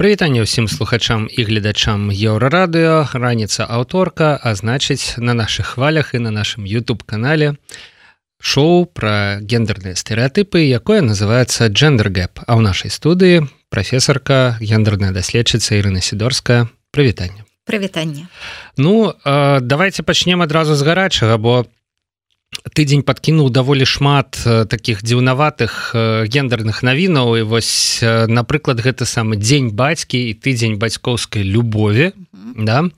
[0.00, 6.32] прывітанне ўсім слухачам і гледачам еўрарадыо раніца аўторка а значыць на наших хвалях і на
[6.32, 7.60] нашым youtube канале
[8.40, 16.00] шоу про гендерныя стэеатыпы якое называется джендергэп а ў нашай студыі прафесарка гендерная даследчыца Ірына
[16.00, 17.44] сидорская прывітанне.
[17.68, 18.24] Прывітанне.
[18.80, 21.79] Ну э, давайте пачнем адразу з гарачага бо по
[22.74, 25.94] тыдзень подкінуў даволі шмат таких дзіўнаватых
[26.26, 27.38] гендерных навінаў.
[27.38, 32.64] І вось напрыклад гэта самы дзень бацькі і тыдзень бацькоўскай любові mm -hmm.
[32.64, 32.90] да?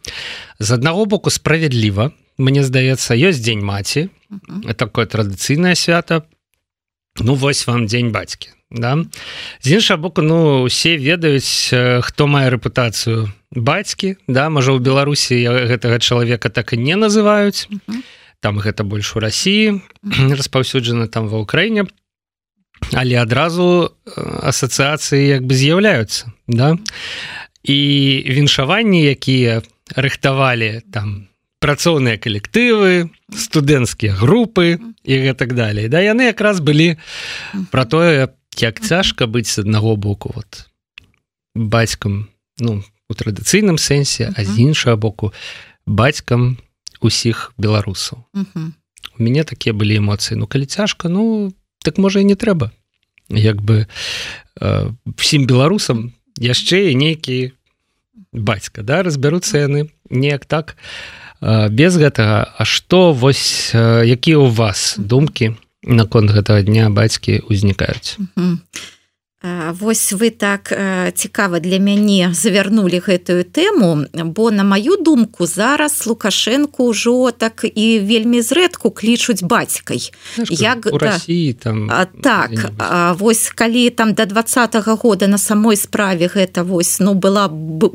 [0.59, 4.75] З аднаго боку справядліва мне здаецца ёсць дзень маці mm -hmm.
[4.75, 6.23] такое традыцыйнае свята.
[7.21, 9.05] Ну вось вам дзень бацькі да?
[9.61, 14.17] З іншага боку ну усе ведаюць хто мае рэпутацыю бацькі.
[14.29, 14.49] Да?
[14.49, 17.69] Можа ў беларусі гэтага чалавека так і не называюць.
[17.71, 18.03] Mm -hmm
[18.43, 19.81] там гэта больш у Росіі
[20.39, 21.87] распаўсюджана там ва ўкраіне.
[22.91, 26.75] Але адразу асацыяцыі як бы з'яўляюцца да?
[27.63, 27.79] І
[28.27, 29.63] віншаванні якія
[29.95, 31.31] рыхтавалі там
[31.63, 36.03] працоўныя калектывы студэнцкія групы і гэтак далей да?
[36.03, 36.99] Яны якраз былі
[37.71, 40.67] про тое як цяжка быць з аднаго боку вот
[41.55, 42.27] бацькам
[42.59, 45.31] ну у традыцыйным сэнсе а з іншага боку
[45.87, 46.72] бацькам у
[47.03, 48.25] усіх беларусаў.
[49.19, 50.39] У мяне такія былі эмоцыі.
[50.39, 51.53] Ну калі цяжка ну
[51.85, 52.71] так можа і не трэба.
[53.29, 57.53] Як бы э, всім беларусам яшчэ і нейкі
[58.33, 60.77] бацька да разбяруцца яны неяк так.
[61.41, 67.43] Э, без гэтага А што вось э, якія у вас думкі наконт гэтага дня бацькі
[67.51, 68.57] ўзнікаюць а
[69.81, 70.73] Вось вы так
[71.15, 77.99] цікава для мяне завярнулі гэтую тэму бо на маю думку зараз лукашенко ўжо так і
[78.07, 80.13] вельмі зрэдку клічуць бацькай.
[80.51, 81.19] Як да,
[81.59, 82.51] там а, так
[83.19, 87.49] вось калі там до два -го года на самой справе гэта вось ну была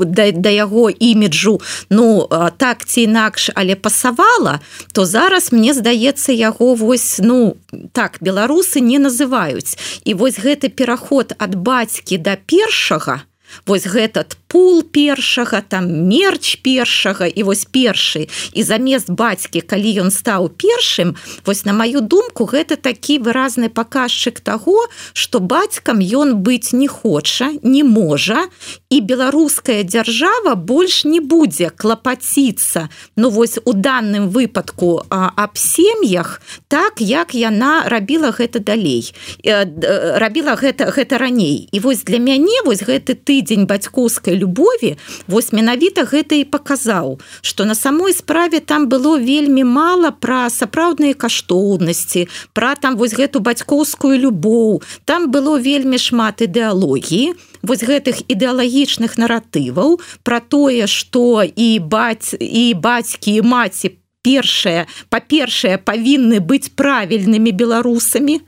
[0.06, 4.60] да, да яго іміджу ну так ці інакш але пасавала
[4.92, 7.56] то зараз мне здаецца яго вось ну
[7.94, 9.78] так беларусы не называюць.
[10.06, 13.22] І вось гэты пераход ад бацькі да першага
[13.66, 18.28] вось гэтат пул першага там мерч першага і вось першы.
[18.54, 21.16] І замест бацькі калі ён стаў першым
[21.46, 27.52] вось на маю думку гэта такі выразны паказчык таго что бацькам ён быць не хоча
[27.64, 28.48] не можа
[28.90, 32.90] і беларуская дзяржава больш не будзе клапаціцца.
[33.16, 39.14] Ну вось у данным выпадку аб сем'ях так як яна рабіла гэта далей.
[39.44, 41.70] Рабіла гэта гэта раней.
[41.72, 47.66] І вось для мяне вось гэты тыдзень бацькоўскай любові вось менавіта гэта і паказаў что
[47.66, 52.28] на самой справе там было вельмі мало пра сапраўдныя каштоўнасці
[52.58, 54.82] пра там вось гэту бацькоўскую любоў.
[55.06, 62.74] Там было вельмі шмат ідэалогіі вось гэтых ідэалагічных наратываў про тое что і баць і
[62.74, 68.40] бацькі і маці по першае па-першае павінны быць правільнымі беларусамі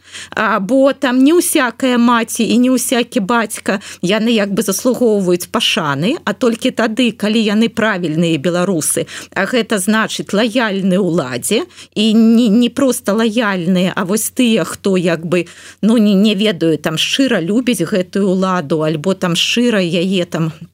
[0.66, 6.34] бо там не ўсякая маці і не ўсякі бацька яны як бы заслугоўваюць пашаны а
[6.34, 9.06] толькі тады калі яны правільныя беларусы.
[9.36, 11.64] А гэта значыць лаяльны ўладзе
[11.96, 15.48] і не, не просто лаяльныя А вось тыя хто як бы
[15.82, 20.70] ну не не ведаю там шчыра любіць гэтую ладу альбо там шчыра яе там там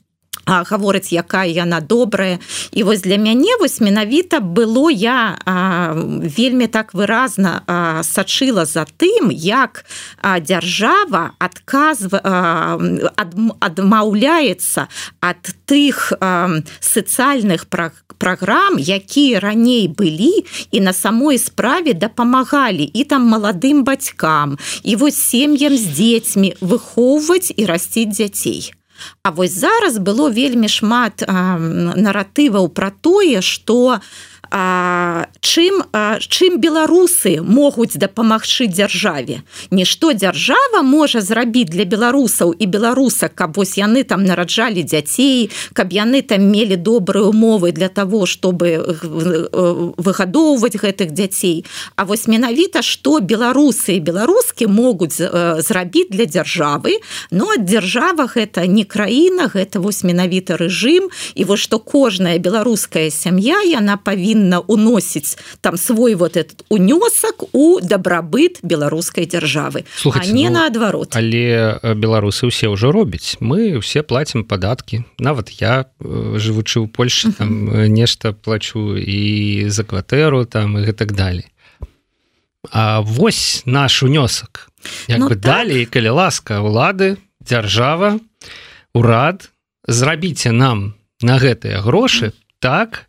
[0.45, 2.39] гаворыць якая яна добрая
[2.71, 8.85] і вось для мяне вось менавіта было я а, вельмі так выразна а, сачыла за
[8.97, 9.85] тым як
[10.21, 12.21] а, дзяржава адказва
[13.15, 14.87] ад, адмаўляецца
[15.21, 16.13] ад тых
[16.79, 17.65] сацыяльных
[18.17, 24.57] праграм якія раней былі і на самой справе дапамагалі і там маладым бацькам.
[24.83, 28.73] І вось сем'ям з дзецьмі выхоўваць і расціць дзяцей
[29.23, 33.99] А вось зараз было вельмі шмат наратываў пра тое, што,
[34.51, 39.41] а, чым а, чым беларусы могуць дапамагчы дзяржаве?
[39.71, 45.91] Нішто дзяржава можа зрабіць для беларусаў і беларусак каб вось яны там нараджалі дзяцей каб
[45.91, 48.79] яны там мелі добрыя умовы для того чтобы
[49.97, 51.65] выгадоўваць гэтых дзяцей.
[51.95, 57.01] А вось менавіта што беларусы і беларускі могуць зрабіць для дзяржавы.
[57.31, 61.09] Но ад дзяржава гэта не краіна гэта вось менавіта рэжым.
[61.35, 67.43] І вось што кожная беларуская сям'я яна павінна павінна уносіць там свой вот этот унёсак
[67.53, 69.85] у дабрабыт беларускай дзяржавы
[70.27, 73.37] не ну, наадварот але беларусы ўсе ўжо робяць.
[73.39, 80.45] Мы все платим падаткі нават я жывучы ў Польше там нешта плачу і за кватэру
[80.45, 81.47] там і гэтак далей.
[82.71, 84.69] А вось наш унёсак.
[85.07, 85.63] Як ну, бы так.
[85.63, 88.19] далей калі ласка улады дзяржава
[88.93, 89.49] урад
[89.87, 93.07] зрабіце нам на гэтыя грошы так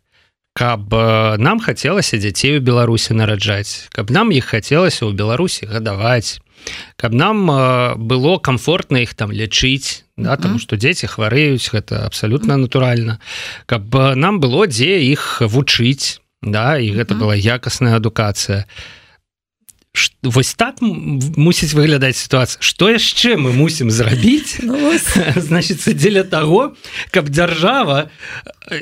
[0.57, 0.89] каб
[1.37, 6.41] нам хацелася дзяцей у беларусі нараджаць каб нам іх хацелася ў беларусі гадаваць
[6.97, 7.45] каб нам
[8.01, 13.21] было комфортна іх там лічыць да, тому что дзеці хварэюць гэта абсалютна натуральна.
[13.65, 18.65] Каб нам было дзе іх вучыць да і гэта была якасная адукацыя
[20.23, 22.61] вось так мусіць выглядаць сітуацыя.
[22.61, 24.59] Что яшчэ мы мусім зрабіць?
[24.63, 24.93] Ну,
[25.35, 26.75] значится дзеля того
[27.11, 28.09] каб дзяржава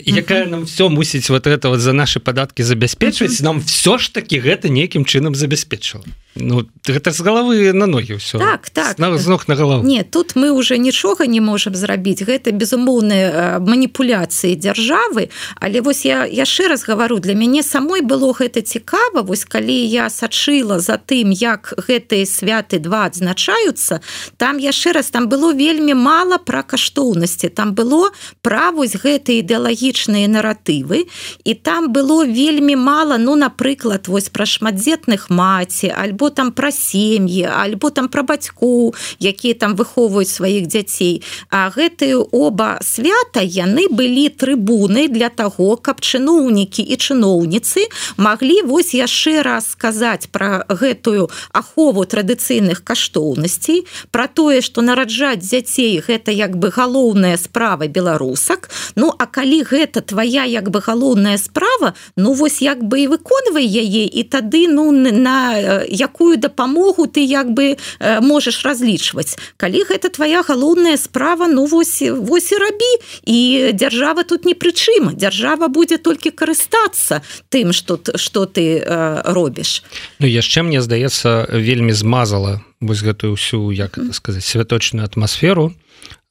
[0.06, 4.40] якая нам все мусіць вот это вот за наши падаткі забяспечваць нам все ж таки
[4.40, 6.04] гэта нейкім чынам забяспечыла
[6.36, 9.00] Ну гэта з головы на ногі ўсё так так.
[9.00, 9.88] На, з ног на голову.
[9.88, 16.28] Не тут мы уже нічога не можемм зрабіць гэта безумоўныя маніпуляцыі дзяржавы але вось я
[16.28, 19.24] яшчэ раз гавару для мяне самой было гэта цікава.
[19.24, 24.04] Вось калі я сачыла за тым як гэтыя святы два адзначаюцца
[24.36, 27.48] там яшчэ раз там было вельмі мала пра каштоўнасці.
[27.48, 28.12] Там было
[28.44, 31.08] пра вось гэты ідэалагічныя наратывы.
[31.48, 36.72] І там было вельмі мала ну напрыклад вось пра шматдзетных маці альбо альбо там пра
[36.72, 41.22] сем'і альбо там пра бацьку якія там выхоўваюць сваіх дзяцей.
[41.51, 47.86] А гэтыя оба свята яны былі трыбуны для таго каб чыноўнікі і чыноўніцы
[48.18, 56.01] маглі вось яшчэ раз сказаць пра гэтую ахову традыцыйных каштоўнасцей про тое что нараджаць дзяцей
[56.01, 58.69] гэта як бы галоўная справа беларусак.
[58.95, 63.66] Ну а калі гэта твоя як бы галоўная справа ну вось як бы і выконвай
[63.66, 69.36] яе і тады ну на як якую дапамогу ты як бы э, можаш разлічваць.
[69.58, 72.92] Калі гэта твоя галоўная справа ну вось вось і рабі.
[73.28, 77.22] І дзяржава тут не прычым дзяржава будзе толькі карыстацца
[77.52, 79.84] тым что что ты э, робіш.
[80.20, 85.76] Ну яшчэ мне здаецца вельмі змазала вось гэтую ўсю як сказаць святочную атмасферу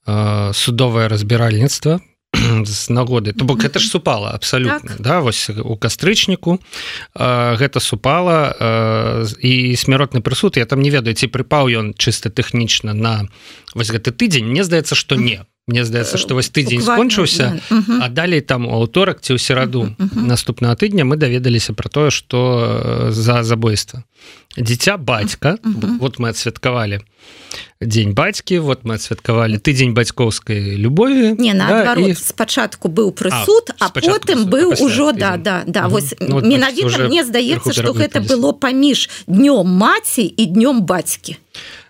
[0.08, 2.00] э, судовае разбіральніцтва
[2.64, 3.32] з нагоды.
[3.32, 4.80] То бок это ж супала абсалютна.
[4.80, 5.00] Так.
[5.00, 6.60] да вось у кастрычніку
[7.14, 10.56] э, гэта супала э, і смяротны прысуд.
[10.56, 13.28] Я там не ведаю ці прыпаў ён чыста тэхнічна на
[13.74, 14.46] вось гэты тыдзень.
[14.46, 19.24] Мне здаецца што не Мне здаецца што вось тыдзень скончыўся а далей там у аўторак
[19.24, 24.04] ці ў сераду наступнага тыдня мы даведаліся про тое што за забойства
[24.60, 27.00] дзіця бацька вот мы адсвяткавалі
[27.80, 32.12] дзень бацькі вот мы адсвяткавалі тыдзень бацькоўскай любові не да, і...
[32.12, 37.24] спачатку быў прысуд а, а потым быў ужо да да да вось ну, менавіта мне
[37.24, 41.40] здаецца што гэта было паміж днём маці і днём бацькі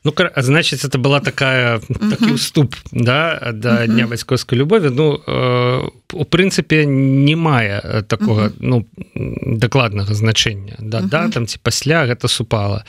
[0.04, 1.80] Ну значит это была такая
[2.10, 8.86] такі уступ да да дня бацькоўскай любові Ну э, у прынцыпе не мае такого ну
[9.14, 12.84] дакладнага значэння да да там ці пасля гэта супала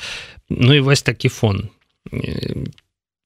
[0.49, 1.69] Ну і вось такі фон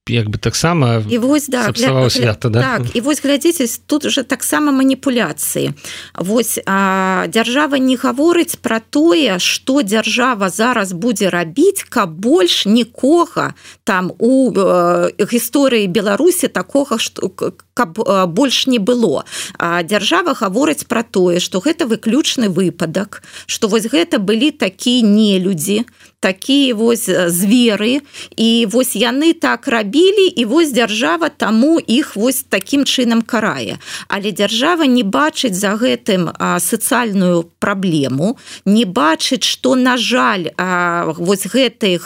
[0.08, 2.10] як бы таксама і вось да, гля...
[2.10, 2.60] свята да?
[2.60, 5.72] так і вось глядзіце тут уже таксама маніпуляцыі
[6.14, 13.54] Вось а, дзяржава не гаворыць пра тое што дзяржава зараз будзе рабіць каб больш нікога
[13.84, 17.28] там у э, гісторыі Беларусі такога што
[17.74, 19.24] каб э, больш не было
[19.58, 25.38] а дзяржава гаворыць пра тое што гэта выключны выпадак што вось гэта былі такія не
[25.38, 25.84] людзі
[26.20, 28.00] такія вось зверы
[28.36, 33.80] і вось яны так рабілі і вось дзяржава таму іх вось таким чынам карае.
[34.08, 36.28] Але дзяржава не бачыць за гэтым
[36.60, 41.96] сацыяльную праблему не бачыць что на жаль а, вось гэты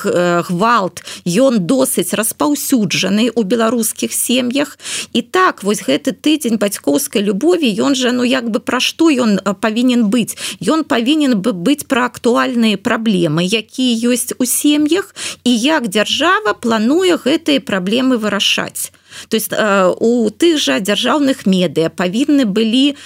[0.46, 4.78] гвалт ён досыць распаўсюджаны у беларускіх сем'ях.
[5.12, 9.42] І так вось гэты тыдзень бацькоўскай любові ён жа ну як бы пра што ён
[9.58, 10.38] павінен быць?
[10.62, 17.16] Ён павінен бы быць пра актуальныя праблемы якія ёсць у сем'ях і як дзяржава плануе
[17.24, 18.92] гэтыя праблемы вырашаць
[19.28, 22.96] то есть э, у тых жа дзяржаўных медыа павінны былі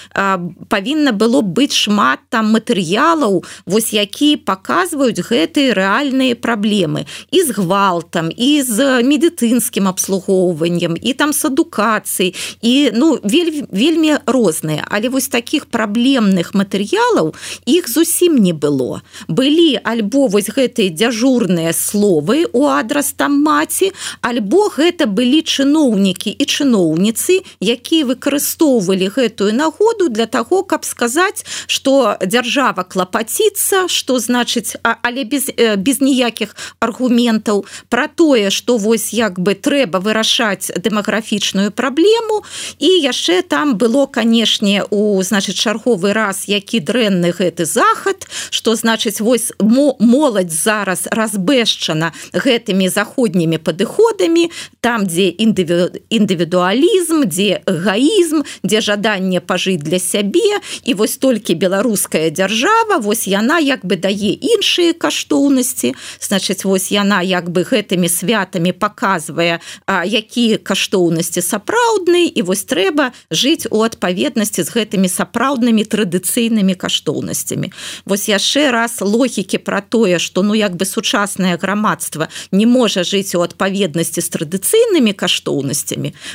[0.69, 7.05] павінна было быць шмат там матэрыялаў вось якія паказваюць гэтыя рэальныя праблемы.
[7.31, 14.17] І з гвалтам і з медыцынскім абслугоўваннем і там з адукацыяй і ну вельмі вельмі
[14.25, 14.85] розныя.
[14.89, 17.33] Але вось таких праблемных матэрыялаў
[17.65, 19.01] іх зусім не было.
[19.27, 26.31] Былі альбо вось гэтыя дзяжурныя словы у адрас там маці альбо гэта былі чыноўнікі чыноўнікі
[26.31, 34.75] і чыноўніцы якія выкарыстоўвалі гэтую нагоду для того каб сказаць что дзяржава клапаціцца что значыць
[34.83, 42.43] але без без ніякіх аргументаў про тое что вось як бы трэба вырашаць дэмаграфічную праблему.
[42.79, 49.21] І яшчэ там было канешне у значит чарговы раз які дрэнны гэты захад что значыць
[49.21, 54.49] вось моладзь зараз разбэшчана гэтымі заходнімі падыходамі
[54.81, 60.59] там дзе індывіду індывідуалізм дзе эгоізм дзе жаданне пажыць для сябе.
[60.83, 65.95] І вось толькі беларуская дзяржава вось яна як бы дае іншыя каштоўнасці.
[66.19, 72.31] Значыць вось яна як бы гэтымі святамі показвае якія каштоўнасці сапраўдныя.
[72.35, 77.71] І вось трэба жыць у адпаведнасці з гэтымі сапраўднымі традыцыйнымі каштоўнасцямі.
[78.05, 83.35] Вось яшчэ раз логікі про тое что ну як бы сучаснае грамадства не можа жыць
[83.35, 85.78] у адпаведнасці з традыцыйнымі каштоўнасцямі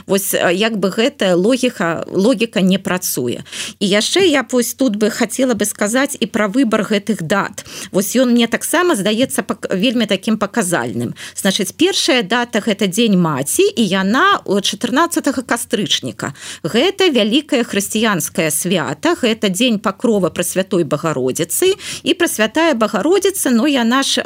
[0.06, 3.44] вось як бы гэтая логіка логіка не працуе.
[3.80, 7.64] І яшчэ я пусть тут бы хотела бы сказаць і про выбор гэтых дат.
[7.92, 11.14] Вось ён мне таксама здаецца вельмі таким паказальным.
[11.34, 16.34] Значыць першая дата гэта дзень маці і яна у 14 кастрычніка.
[16.62, 21.74] Гэта вялікая хрысціянская свята гэта дзень пакрова пра святой багародзіцы.
[22.02, 24.22] І пра святая багародзіца но яна ж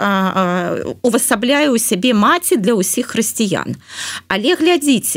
[1.02, 3.76] увасабляе у сябе маці для ўсіх хрысціян.
[4.28, 5.07] Але глядзіце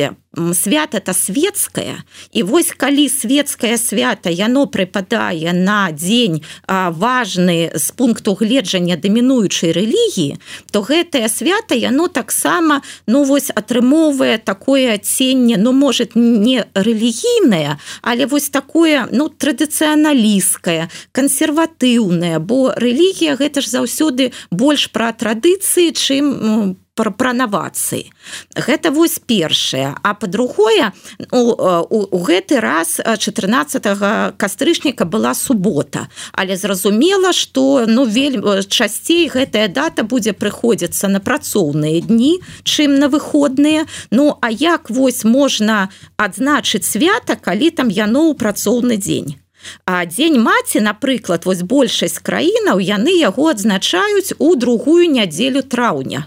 [0.53, 8.35] свята это светская і вось калі светское свята яно прыпадае на дзень важны з пункту
[8.39, 10.39] гледжання дамінуючай рэлігіі
[10.71, 18.25] то гэтае свята яно таксама ну вось атрымоўвае такое адценне ну может не рэлігійнае але
[18.25, 26.90] вось такое ну традыцыяналісткае кансерватыўная бо рэлігія гэта ж заўсёды больш пра традыцыі чым по
[27.01, 28.11] пра, пра навацыі.
[28.55, 29.95] Гэта вось першае.
[30.03, 30.93] А по-другое
[31.31, 36.07] у, у, у гэты раз 14 кастрычніка была субота.
[36.33, 43.09] Але зразумела что ну вельмі часцей гэтая дата будзе прыходзіцца на працоўныя дні чым на
[43.09, 43.85] выходныя.
[44.11, 49.41] Ну а як вось можна адзначыць свята калі там яно ў працоўны дзень?
[49.85, 56.25] А дзень маці напрыклад вось большасць краінаў яны яго адзначаюць у другую нядзелю траўня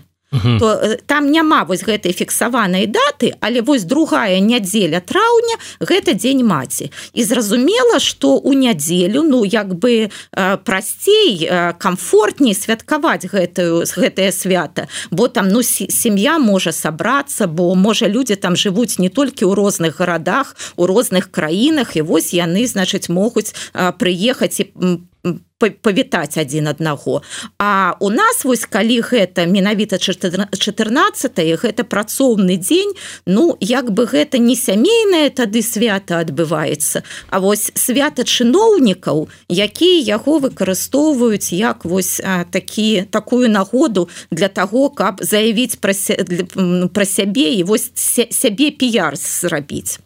[0.59, 6.45] то э, там няма вось гэтай фіксаванай даты але вось другая нядзеля траўня гэта дзень
[6.45, 6.91] маці.
[7.12, 14.33] І зразумела что у нядзелю ну як бы э, прасцей э, комфортней святкаваць гэтую гэтае
[14.33, 19.55] свята бо там ну сям'я можа сабрацца бо можа людзі там жывуць не толькі ў
[19.55, 23.55] розных гарадах у розных краінах і вось яны значыць могуць
[23.99, 24.73] прыехаць і
[25.59, 27.23] павітаць адзін аднаго.
[27.59, 32.93] А у нас вось калі гэта менавіта 14 гэта працоўны дзень
[33.26, 40.38] Ну як бы гэта не сямейнае тады свята адбываецца А вось свята чыноўнікаў якія яго
[40.38, 45.95] выкарыстоўваюць як вось такі такую нагоду для того каб заявіць пра,
[46.93, 50.04] пра сябе і вось сябе піяр зрабіць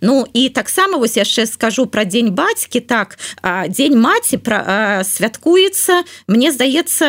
[0.00, 3.18] Ну і таксама вось яшчэ скажу пра дзень бацькі так
[3.68, 7.06] дзень маці пра святкуецца мне здаецца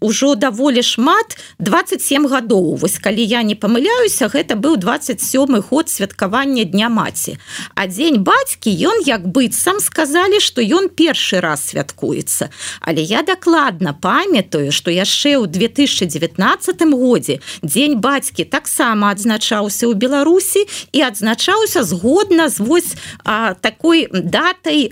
[0.00, 6.64] ўжо даволі шмат 27 гадоў вось калі я не памыляюся гэта быў 27 год святкавання
[6.64, 7.38] дня маці
[7.74, 13.92] а дзень бацькі ён як быццам сказалі што ён першы раз святкуецца але я дакладна
[13.92, 21.82] памятаю што яшчэ ў 2019 годзе дзень бацькі таксама адзначаўся ў беларусі і адзначаў адбываўся
[21.82, 24.90] згодна з вось а, такой датай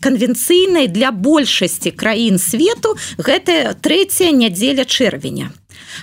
[0.00, 2.96] канвенцыйнай для большасці краін свету.
[3.18, 5.50] Гэта трэцяя нядзеля чэрвеня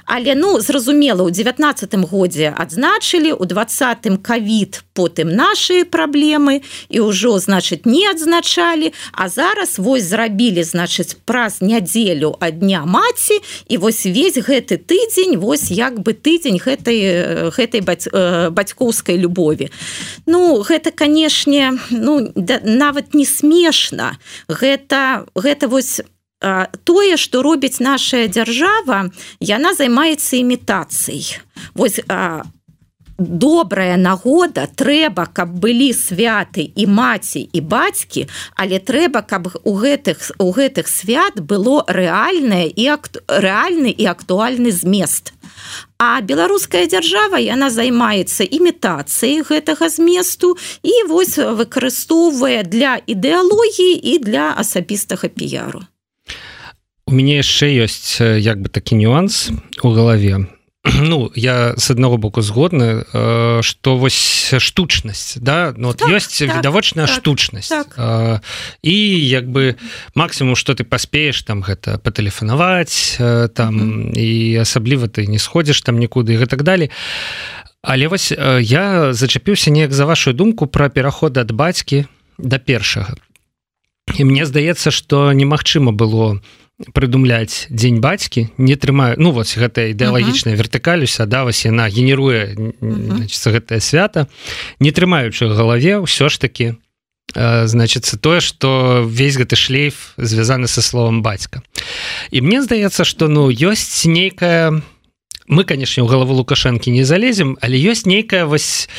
[0.05, 7.39] але ну зразумела у девятнадцатым годзе адзначылі у двадцатым кавід потым наши праблемы і ўжо
[7.39, 8.93] значыць не адзначалі.
[9.11, 15.37] А зараз вось зрабілі значыць праз нядзелю ад дня маці і вось весь гэты тыдзень
[15.37, 19.69] вось як бы тыдзень гэтай гэтай баць, э, бацькоўскай любові.
[20.25, 24.17] Ну гэта канешне ну да, нават не смешна.
[24.47, 26.01] Гэта гэта вось
[26.83, 29.09] тое что робіць наша дзяржава
[29.39, 31.39] яна займаецца імітацыяй.
[31.73, 32.43] Вось а,
[33.17, 40.33] добрая нагода трэба каб былі святы і маці і бацькі але трэба каб у гэтых
[40.39, 45.33] у гэтых свят было рэальнае і акт рэальны і актуальны змест.
[45.97, 54.51] А беларуская дзяржава яна займаецца імітацыяй гэтага зместу і вось выкарыстоўвае для ідэалогіі і для
[54.57, 55.85] асабістага піяру.
[55.87, 55.92] у
[57.13, 59.49] мяне яшчэ ёсць як бы такі нюанс
[59.81, 60.47] у галаве.
[60.99, 63.05] Ну я с аднаго боку згодны
[63.61, 65.73] что вось штучнасць да?
[65.77, 68.41] Ну так, ёсць так, відавочная так, штучнасць так.
[68.81, 69.75] і як бы
[70.15, 73.17] максимум что ты паспееш там гэта патэлефанаваць
[73.55, 74.19] там mm -hmm.
[74.19, 76.89] і асабліва ты не сходзіш там нікуды і так далее
[77.81, 82.05] але вось я зачапіўся неяк за вашу думку про пераход ад бацькі
[82.37, 83.15] до першага.
[84.17, 86.41] І мне здаецца что немагчыма было
[86.93, 92.73] прыдумляць дзень бацькі не трымаю ну вось гэтая ідэалагічная вертыкалюся да вось яна генеруе
[93.45, 94.27] гэтае свята
[94.79, 96.65] не трымаючы галаве ўсё ж таки
[97.33, 101.63] значится тое что весь гэты шлейф звязаны со словом бацька.
[102.31, 104.81] І мне здаецца что ну ёсць нейкая
[105.47, 108.89] мы конечно у галаву лукашэнкі не залезем але ёсць нейкая вось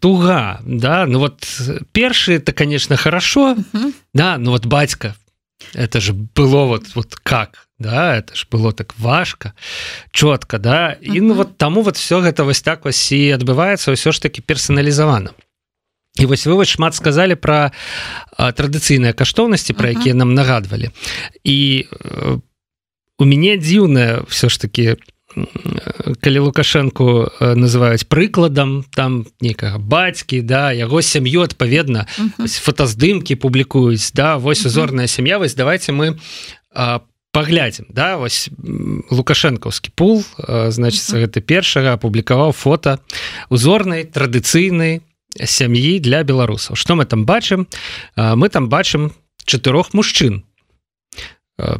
[0.00, 1.44] туга да ну вот
[1.92, 3.56] першы это конечно хорошо
[4.12, 5.16] да ну вот бацька
[5.74, 8.16] это же было вот вот как да?
[8.16, 9.52] Это ж было так важко
[10.10, 10.96] чётко да?
[11.00, 14.42] І ну вот таму вот все гэта вось так вось і адбываецца ўсё ж таки
[14.42, 15.30] персаналізавана
[16.18, 17.72] і вось вы вось шмат сказали про
[18.38, 20.90] традыцыйныя каштоўнасці про якія нам нагадвалі
[21.44, 22.40] і э,
[23.18, 24.96] у мяне дзіўная все ж таки
[26.20, 32.06] калі лукашенко называюць прыкладам там некага бацькі да яго сям'ю адпаведна
[32.38, 36.18] фотаздымкі публікуюць да вось узорная сям'я вось давайте мы
[37.32, 38.48] паглядзім да вось
[39.10, 42.98] лукашэнкаўскі пул значится гэта першага апублікаваў фото
[43.50, 45.02] узорнай традыцыйнай
[45.36, 46.76] сям'і для беларусаў.
[46.76, 47.68] Что мы там бачым?
[48.16, 49.12] Мы там бачым
[49.44, 50.44] чатырох мужчын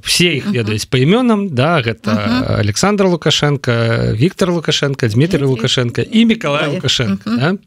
[0.03, 2.61] все их ведаюць по імёнам да гэта uh -huh.
[2.61, 3.73] александр лукашенко
[4.13, 7.41] Віктор лукашенко Дмитрий лукашенко і Миколай лукашенко uh -huh.
[7.41, 7.59] да?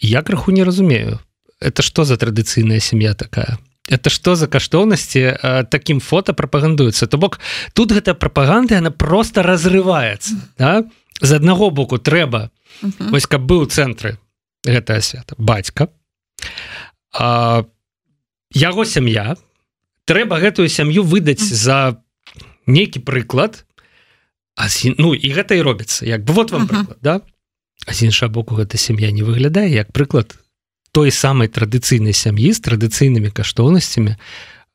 [0.00, 1.18] я крыху не разумею
[1.60, 3.58] это что за традыцыйная сям'я такая
[3.90, 5.36] это что за каштоўнасці
[5.70, 7.40] таким фото прапагандуецца то бок
[7.72, 10.84] тут гэта прапаганда она просто разрываецца да?
[11.22, 12.50] з аднаго боку трэба
[12.82, 13.10] uh -huh.
[13.10, 14.16] вось каб быў цэнтры
[14.66, 15.88] гэтая свята бацька
[17.18, 17.64] а,
[18.54, 19.36] яго сям'я
[20.04, 22.02] трэба гэтую сям'ю выдаць за
[22.66, 23.64] нейкі прыклад
[24.54, 24.68] а
[24.98, 26.04] ну і гэта і робіцца.
[26.04, 27.20] Як бы вот вам прыклад, да?
[27.86, 30.36] А з іншага боку гэта сям'я не выглядае як прыклад
[30.92, 34.16] той самай традыцыйнай сям'і з традыцыйнымі каштоўнасцямі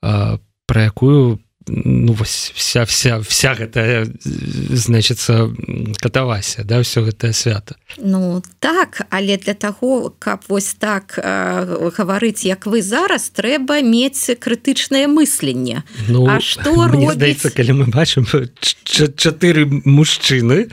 [0.01, 5.51] про якую ну вось вся вся вся гэтая значится
[5.99, 7.75] катавася да все гэтае свята.
[7.97, 14.31] Ну так але для таго каб вось так э, гаварыць як вы зараз трэба мець
[14.39, 15.83] крытычнае мысленне.
[16.07, 18.25] Ну а что здаецца калі мы бачым
[18.85, 20.69] чатыры мужчыны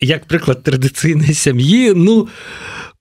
[0.00, 2.91] як прыклад традыцыйнай сям'і ну то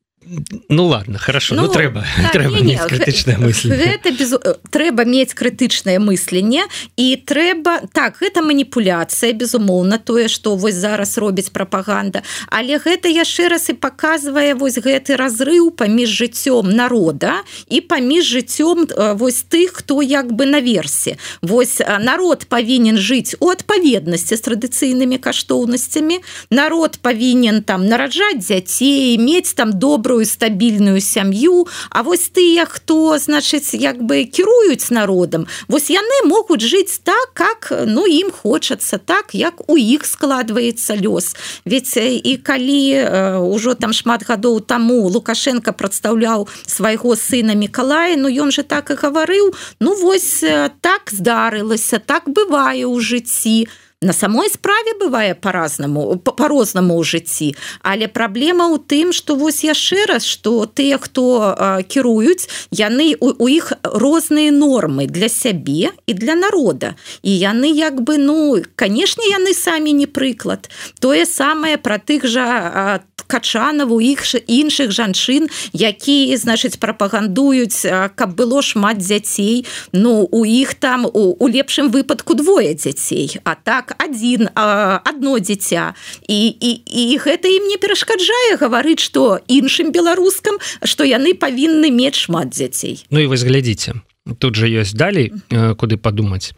[0.69, 4.33] ну ладно хорошо ну, ну трэба так, трэба не, не, крытычная мысль гэта без
[4.71, 6.63] трэба мець крытычнае мысленне
[6.95, 13.49] і трэба так гэта маніпуляцыя безумоўна тое что вось зараз робіць прапаганда але гэта яшчэ
[13.51, 20.01] раз і показывае вось гэты разрыв паміж жыццём народа і паміж жыццём вось тых хто
[20.01, 27.85] як бы наверсе вось народ павінен жыць у адпаведнасці з традыцыйнымі каштоўнасцямі народ павінен там
[27.85, 31.67] нараджаць дзяцей мець там добрую добрую стабільную сям'ю.
[31.89, 37.71] А вось тыя хто значыць як бы кіруюць народам вось яны могуць жыць так как
[37.87, 41.35] ну ім хочацца так як у іх складваецца лёс.
[41.65, 48.51] Ведь і калі ўжо там шмат гадоў таму лукашенко прадстаўляў свайго сына Миколая Ну ён
[48.51, 50.43] же так і гаварыў Ну вось
[50.81, 53.65] так здарылася так бывае ў жыцці.
[53.65, 57.49] то на самой справе бывае по-разнаму по-рознаму ў жыцці
[57.85, 61.53] але праблема ў тым что вось яшчэ раз что тыя хто
[61.85, 66.95] кіруюць яны у, у іх розныя нормы для сябе і для народа.
[67.21, 70.69] І яны як бы ну канешне яны самі не прыклад.
[70.99, 78.99] Тое самае про тых жа качанаву іх іншых жанчын якія значыць прапагандуюць каб было шмат
[78.99, 79.65] дзяцей.
[79.93, 83.39] Ну у іх там у, у лепшым выпадку двое дзяцей.
[83.43, 85.93] А так один одно дзіця
[86.27, 92.17] і, і, і гэта ім не перашкаджае гаварыць что іншым беларускам что яны павінны мець
[92.17, 93.99] шмат дзяцей Ну і вось глядзіце
[94.39, 95.33] тут же ёсць далей
[95.77, 96.53] куды падумаць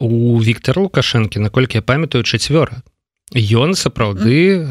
[0.00, 2.82] у Віктор лукашэнкі наколькі я памятаю чацвёра
[3.34, 4.66] ён сапраўды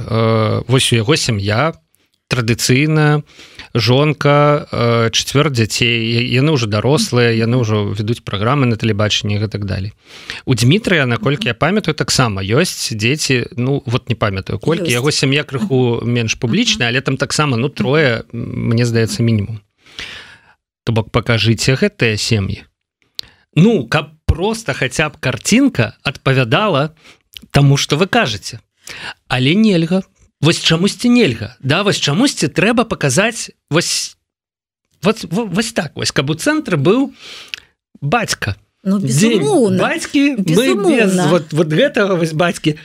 [0.68, 1.74] вось у яго сям'я
[2.30, 3.24] традыцыйна
[3.74, 9.66] жонка э, чацвёр дзяцей яны ўжо дарослыя яны ўжо ведуць праграмы на тэлебачанні і так
[9.66, 9.94] далей.
[10.46, 15.44] У Дмітрыя наколькі я памятаю таксама ёсць дзеці ну вот не памятаю колькі яго сям'я
[15.44, 19.62] крыху менш публічная але там таксама ну трое мне здаецца мінімум.
[20.84, 22.66] То бок пакажыце гэтыя сем'і.
[23.56, 26.96] Ну каб просто хаця б картинка адпавядала
[27.52, 28.60] тому что вы кажаце.
[29.28, 30.02] Але нельга
[30.41, 31.56] вось чамусьці нельга.
[31.60, 34.17] Да вось чамусьці трэба паказаць вось
[35.04, 37.13] вот вось так вось каб у цэнтры быў
[38.02, 38.56] бацька.
[38.84, 38.99] Ну,
[39.80, 40.39] бацькі
[41.28, 42.80] вот, вот гэтага вось бацькі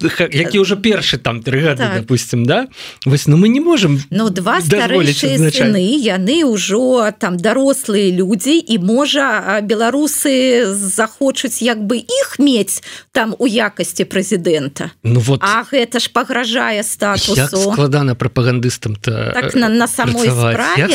[0.00, 2.00] які ўжо першы там три гады так.
[2.00, 2.68] допустим да?
[3.04, 8.78] Вось ну мы не можем ну два старэйшыя сыны яны ўжо там дарослыя людзі і
[8.78, 12.82] можа беларусы захочуць як бы іх мець
[13.12, 14.90] там у якасці прэзідэнта.
[15.02, 15.40] Ну вот.
[15.44, 17.72] А гэта ж пагражае статусу.
[17.72, 20.28] Складана прапагандыстам то так, на, на самой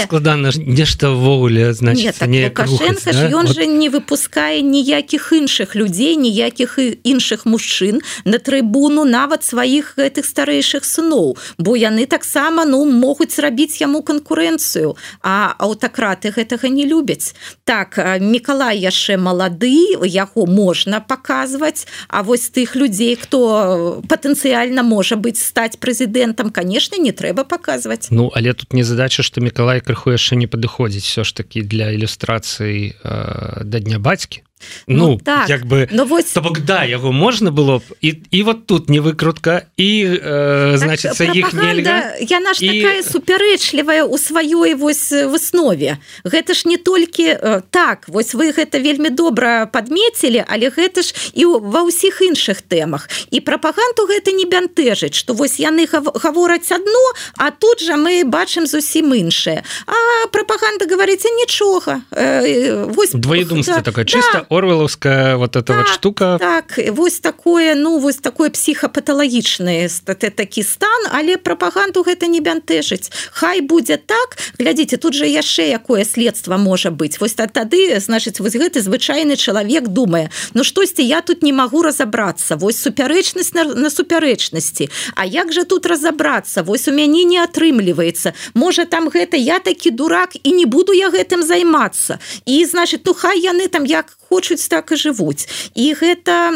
[0.05, 3.29] складана нешта ввогуле значит так, Лукашенко да?
[3.29, 3.55] ён вот.
[3.55, 10.87] же не выпускае ніякіх іншых людзей ніякіх іншых мужчын на трыбуну нават сваіх гэтых старэйшых
[10.87, 17.35] сыноў бо яны таксама ну могуць рабіць яму канкурэнцыю а аўтакраты гэтага не любяць.
[17.65, 25.41] Так Миколай яшчэ малады яго можна паказваць А вось тых людзей хто патэнцыяльна можа быць
[25.41, 28.07] стаць прэзідэнтам конечно не трэба паказваць.
[28.11, 31.91] Ну але тут не задача что Миколай крыху яшчэ не падыходзіць все ж таки для
[31.91, 34.44] ілюстрацыі э, да дня бацькі
[34.87, 35.49] Ну, ну так.
[35.49, 36.33] як бы ну, вось...
[36.33, 40.77] бок да яго можна было б і, і вот тут не выкрутка і э, так,
[40.77, 42.15] значит іх нельга.
[42.19, 42.81] яна ж і...
[42.81, 45.97] такая супярэчлівая у сваёй вось выснове.
[46.23, 51.13] Гэта ж не толькі э, так вось вы гэта вельмі добра подмецілі але гэта ж
[51.33, 53.09] і ва ўсіх іншых тэмах.
[53.31, 57.03] І прапаганду гэта не бянтэжыць что вось яны гавораць одно
[57.35, 59.63] а тут жа мы бачым зусім іншае.
[59.87, 65.77] А прапаганда говорится нічога э, вось двоедумство да, такое чисто да, орвеловская вот эта так,
[65.77, 66.37] вот штука.
[66.39, 69.89] так вось такое ну вось такое психопаталагічны
[70.35, 73.11] такі стан але прапаганду гэта не бянтэжыць.
[73.31, 74.37] Хай будзе так.
[74.59, 79.87] Глядзіце тут же яшчэ якое следство можа быть вось тады значыць вось гэты звычайны чалавек
[79.87, 84.89] думае Ну штосьці я тут не магу разобрацца вось супярэчнасць на, на супярэчнасці.
[85.15, 88.33] А як же тут разобрацца вось у мяне не атрымліваецца.
[88.53, 92.19] Можа там гэта я такі дурак і не буду я гэтым займацца.
[92.45, 95.47] І значит то хай яны там як хочуць так і жывуць.
[95.75, 96.51] І гэта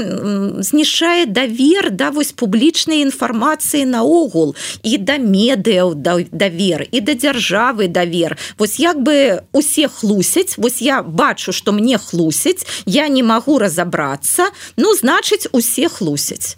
[0.63, 7.87] знішчае давер да вось публічнай інфармацыі наогул і да медыяў да давер і да дзяржавы
[7.87, 8.37] давер.
[8.57, 14.49] Вось як бы усе хлусяць вось я бачу что мне хлусяць я не магу разобрацца
[14.77, 16.57] ну значыць усе хлусяць.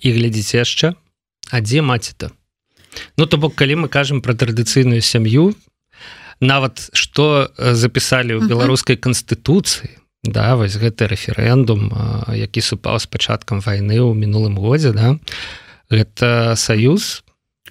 [0.00, 0.94] І глядзіце яшчэ
[1.50, 2.32] а дзе маці-то?
[3.16, 5.54] Ну то бок калі мы кажам про традыцыйную сям'ю
[6.40, 11.90] нават что э, запісписали ў беларускай канстытуцыі да вось гэты рэферэндум
[12.30, 15.18] які супаў з пачаткам вайны ў мінулым годзе да
[15.90, 17.26] гэта саюз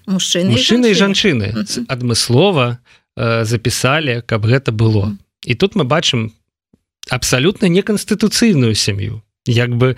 [0.05, 1.47] мужчыны мужчыны і жанчыны.
[1.87, 2.77] адмыслова
[3.15, 5.15] э, запісалі каб гэта было.
[5.45, 6.33] І тут мы бачым
[7.09, 9.95] абсалютна неканстытуцыйную сям'ю як бы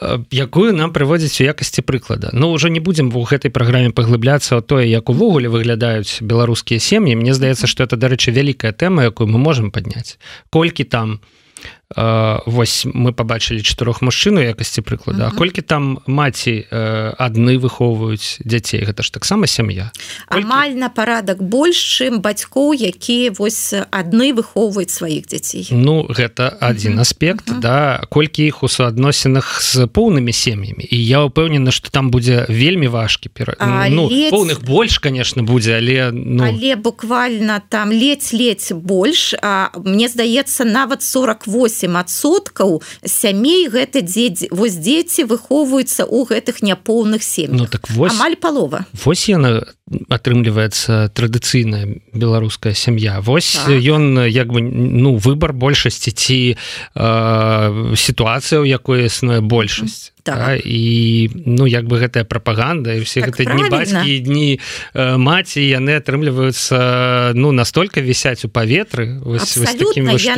[0.00, 2.30] э, якую нам прыводзіць у якасці прыклада.
[2.32, 7.16] Ну ўжо не будзем у гэтай праграме паглыбляцца тое як увогуле выглядаюць беларускія сем'і.
[7.16, 10.16] Мне здаецца што это дарэчы вялікая тэма якую мы можемм падняць.
[10.48, 15.38] Колькі там у Вось мы побачылі чатырох мужчын у якасці прыклада uh -huh.
[15.38, 18.84] колькі там маці адны выхоўваюць дзяцей?
[18.84, 19.90] Гэта ж таксама сям'я.
[20.28, 20.44] Колькі...
[20.44, 25.68] амаль на парадак больш чым бацькоў якія вось адны выхоўваюць сваіх дзяцей.
[25.70, 27.00] Ну гэта один uh -huh.
[27.00, 27.60] аспект uh -huh.
[27.60, 28.06] да.
[28.10, 30.86] Колькі іх у суадносінах з поўнымі сем'ямі.
[30.90, 33.54] І я упэўнена что там будзе вельмі важкі пера...
[33.90, 34.32] ну, ледь...
[34.32, 36.44] поўных больш конечно будзе але ну...
[36.44, 44.78] але буквально там ледзь-ледзь больш а мне здаецца нават 48 8соткаў сямей гэта дзедзі вось
[44.78, 47.58] дзеці выхоўваюцца ў гэтых няпоўных сем'ях.
[47.58, 48.86] Ну, так вось, амаль палова.
[49.04, 49.66] Вось яна
[50.08, 54.32] атрымліваецца традыцыйная беларуская сям'я Вось ён так.
[54.32, 56.56] як бы ну выбор большасці ці
[56.94, 60.36] э, сітуацыя у якой існуе большасць так.
[60.36, 60.54] да?
[60.64, 64.60] і ну як бы гэтая прапаганда і все так, гэта дні бацькі дні
[64.94, 69.18] э, маці яны атрымліваюцца ну настолько вісяць у паветры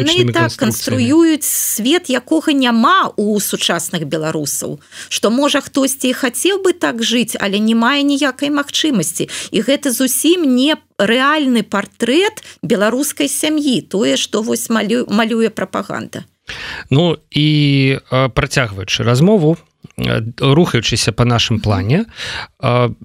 [0.01, 7.03] яны так канструююць свет якога няма у сучасных беларусаў что можа хтосьці хацеў бы так
[7.03, 14.17] жыць але не мае ніякай магчымасці і гэта зусім не рэальны партрэт беларускай сям'і тое
[14.17, 16.25] што вось малю малюе прапаганда.
[16.91, 19.57] Ну і працягваючы размову
[19.97, 22.07] рухаючыся по нашым плане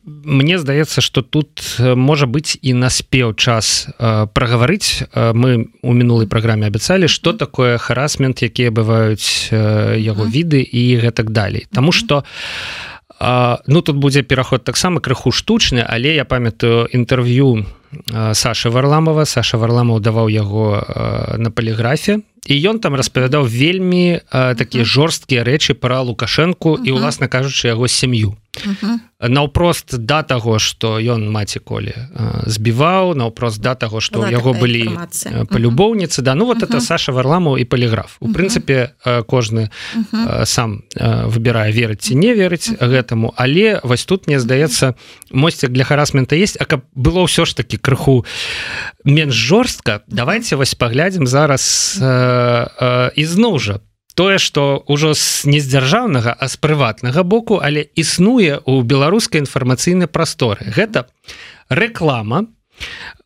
[0.04, 3.88] Мне здаецца что тут можа быть і наспеў час
[4.34, 5.04] прагаварыць.
[5.14, 11.68] Мы у мінулай праграме абяцалі что такое харасмент якія бываюць яго віды і гэтак далей.
[11.72, 12.24] Таму что
[13.20, 17.66] ну тут будзе пераход таксама крыху штучны але я памятаю інтэрв'ю
[18.34, 19.26] Саша варламова.
[19.26, 20.86] Саша варламаў даваў яго
[21.38, 27.68] на паліграфе і ён там распавядаў вельмі такія жорсткія рэчы пра лукашэнку і уласна кажучы
[27.68, 28.38] яго сям'ю.
[29.20, 31.94] Наўпрост да таго что ён маці колі
[32.48, 34.90] збіваў наўпрост да таго что яго былі
[35.52, 36.36] палюбоўніцы да.
[36.36, 38.96] Ну вот это Саша варламаў і поліграф у прынцыпе
[39.28, 39.70] кожны
[40.44, 43.34] сам выбірае верыць ці не верыць гэтаму.
[43.38, 44.96] Але вось тут мне здаецца
[45.32, 46.58] мосцік для харасмента есть.
[46.60, 48.26] А каб было ўсё ж таки крыху
[49.06, 52.00] менш жорстка давайте вось паглядзім зараз
[53.16, 53.80] ізноў жа.
[54.16, 59.40] Тое что ўжо з не з дзяржаўнага а з прыватнага боку але існуе у беларускай
[59.40, 60.68] інфармацыйнай прасторы.
[60.68, 61.08] Гэта
[61.70, 62.48] реклама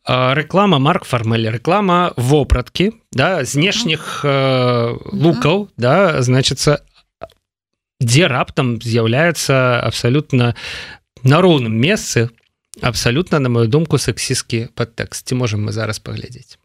[0.06, 4.24] реклама марк фармелі реклама вопраткі да знешніх
[5.12, 6.84] лукаў да значится
[8.02, 10.54] дзе раптам з'яўляецца абсалютна
[11.24, 12.28] на роўным месцы
[12.82, 15.26] абсалютна на мою думку сексісткі падтэкст.
[15.26, 16.58] Ці можем мы зараз паглядзець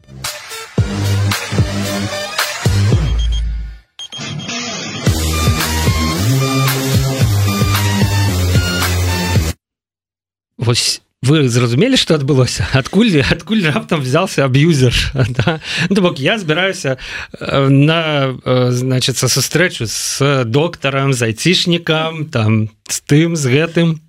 [10.60, 14.94] вось вы зразумелі что адбылося адкуль адкуль раптам взялся аб'юзер
[15.36, 15.60] да?
[15.88, 16.96] ну, бок я збіраюся
[17.32, 24.00] э, на э, значится сустрэчу с доктарам з айцішнікам там з тым з гэтым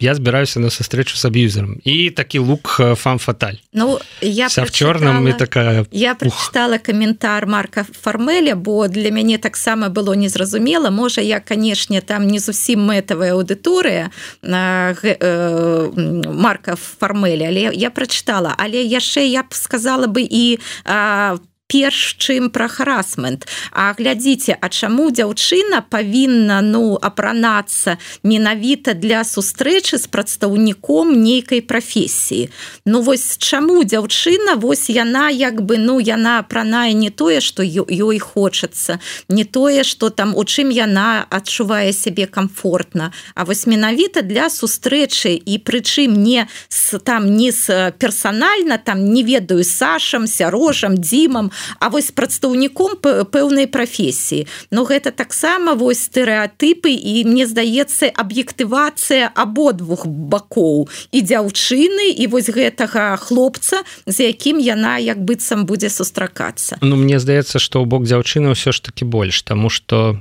[0.00, 1.76] я збіраюся на сустрэчу с аб'юзером.
[1.84, 3.54] І такі лук фам фаталь.
[3.72, 9.88] Ну я в чорным і такая я прочитала каментар марка фармеля бо для мяне таксама
[9.88, 14.10] было незразумела можа я канешне там не зусім мэтавая аўдыторыя
[14.42, 15.90] э,
[16.26, 18.54] марка фармеля але я прочитала.
[18.58, 23.46] Але яшчэ я б сказала бы і по перш чым пра харасмент.
[23.70, 32.50] А глядзіце А чаму дзяўчына павінна ну апранацца менавіта для сустрэчы з прадстаўніком нейкай прафесіі.
[32.84, 38.18] Ну вось чаму дзяўчына вось яна як бы ну яна апранае не тое што ёй
[38.18, 44.50] хочацца не тое что там у чым яна адчувае сябе комфортна А вось менавіта для
[44.50, 51.50] сустрэчы і прычым не с там не з персанальна там не ведаю сашам сярожам дзімам
[51.78, 52.96] А вось прадстаўніком
[53.30, 54.46] пэўнай прафесіі.
[54.70, 60.88] Но гэта таксама вось стэеатыпы і мне здаецца аб'ектывацыя абодвух бакоў.
[61.12, 66.78] І дзяўчыны і вось гэтага хлопца з якім яна як быццам будзе сустракацца.
[66.82, 70.20] Ну мне здаецца што ў бок дзяўчыны ўсё ж таки больш тому что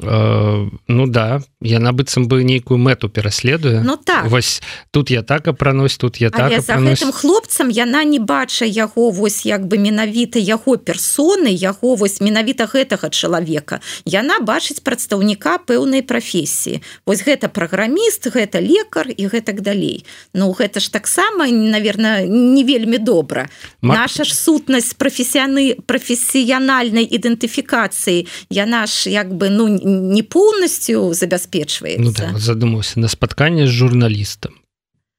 [0.00, 4.26] Э, ну да яна быццам бы нейкую мэту пераследуе Ну так.
[4.26, 9.46] Вось тут я так апранусь тут я так гэтым хлопцам яна не бача яго вось
[9.46, 13.80] як бы менавіта яго персоны яго вось менавіта гэтага чалавека.
[14.04, 16.82] Яна бачыць прадстаўніка пэўнай прафесіі.
[17.06, 20.04] Вось гэта праграміст гэта лекар і гэтак далей.
[20.34, 23.48] Ну гэта ж таксама наверное не вельмі добра.
[23.80, 23.98] Мак...
[23.98, 31.14] наша ж сутнасць прафесіяны прафесіянальнай ідэнтыфікацыі яна ж як бы ну не полностью
[31.52, 34.56] забяспечваецца ну, да, задумаўся на спатканне з журналістам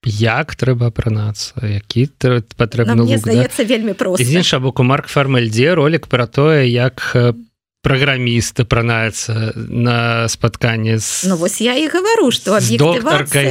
[0.04, 2.10] як трэба апранацца які
[2.58, 4.26] патрэбна здаецца вельмі просто.
[4.26, 7.16] Інша боку марк фармальдзе ролик про тое як
[7.84, 12.58] праграміст апранаецца на спатканне з ну, вось я і гавару что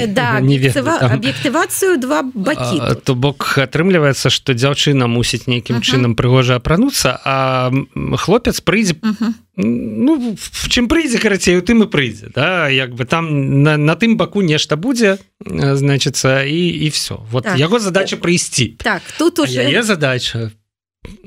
[0.08, 0.40] да,
[1.12, 5.84] аб'ектывацыю два бакі то бок атрымліваецца что дзяўчына мусіць нейкім -huh.
[5.84, 7.70] чынам прыгожа апрануцца а
[8.16, 13.04] хлопец прыйдзе -huh ну в чым прыйдзе карацей у тым і прыйдзе да як бы
[13.04, 17.58] там на, на тым баку нешта будзе значится і і все вот так.
[17.58, 18.76] яго задача прыйсці.
[18.78, 20.50] Так тут уже задача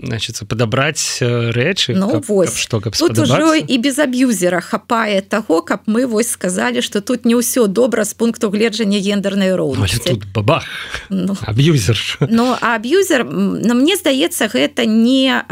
[0.01, 2.21] значится подабраць рэчы ну,
[2.55, 7.35] что тут ужо і без аб'юзера хапае того каб мы вось сказали что тут не
[7.35, 10.21] ўсё добра з пункту гледжання гендернай роўнасці.
[10.33, 10.63] Бабах
[11.09, 15.43] ну, аб'юзер но аб'юзер на мне здаецца гэта не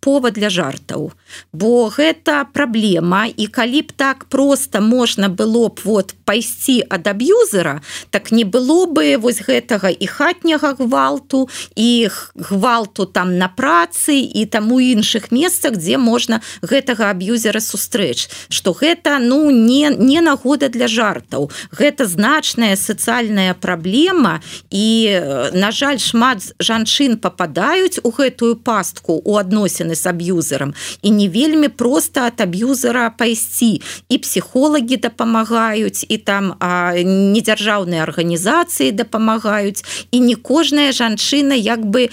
[0.00, 1.12] повод для жартаў.
[1.52, 7.82] Бо гэта праблема і калі б так просто можна было б вот пайсці ад аб'юзера
[8.10, 14.46] так не было бы вось гэтага і хатняга гвалту і гвалту там на працы і
[14.48, 18.32] там у іншых месцах дзе можна гэтага аб'юзера сустрэч.
[18.48, 21.50] Что гэта ну не не нагода для жартаў.
[21.68, 25.20] Гэта значная сацыяльная праблема і
[25.52, 31.68] на жаль шмат жанчын попадаюць у гэтую пастку у адносіны з аб'юзерам і не вельмі
[31.68, 33.82] просто от аб'юзера пайсці.
[34.08, 36.56] І псіхолагі дапамагаюць і там
[36.96, 39.84] недзяржаўныя арганізацыі дапамагаюць.
[40.10, 42.08] І не кожная жанчына як бы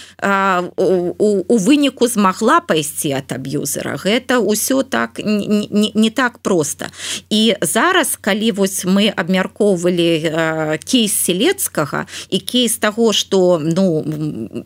[0.75, 3.97] у, у у выніку змагла пайсці ад аб'юзера.
[3.97, 6.85] Гэта ўсё так не, не, не так просто
[7.29, 14.05] і зараз калі вось мы абмяркоўвалі э, кейс селецкага і кейс таго что ну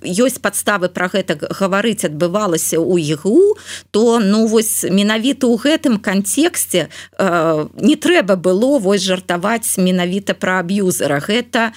[0.04, 3.56] ёсць падставы про гэта гаварыць адбывалася у егу
[3.92, 10.60] то ну вось менавіта ў гэтым кантэксце э, не трэба было вось жартаваць менавіта про
[10.60, 11.24] аб'юзера.
[11.24, 11.72] Гэта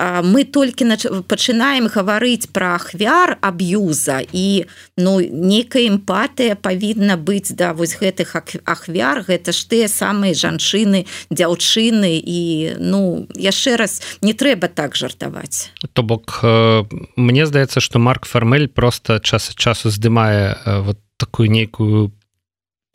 [0.00, 0.88] мы толькі
[1.28, 4.64] пачынаем гаварыць пра ахвяр аб'юза і
[4.96, 8.32] ну нейкая эмпатыя павінна быць да вось гэтых
[8.64, 12.40] ахвяр гэта ж тыя самыя жанчыны дзяўчыны і
[12.80, 15.68] ну яшчэ раз не трэба так жартаваць.
[15.92, 16.84] То бок э,
[17.16, 22.16] мне здаецца что марк фармель просто час часу здымае э, вот такую нейкую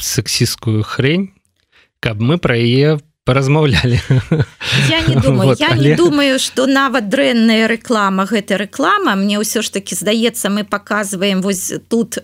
[0.02, 1.34] сексістскую хрень
[2.00, 4.00] каб мы пра яе паразмаўлялі
[4.90, 5.50] я не думаю.
[5.50, 5.90] Вот, я але...
[5.90, 9.16] не думаю что нават дрэнная реклама гэта реклама.
[9.16, 12.18] Мне ўсё ж таки здаецца мы показываем вось тут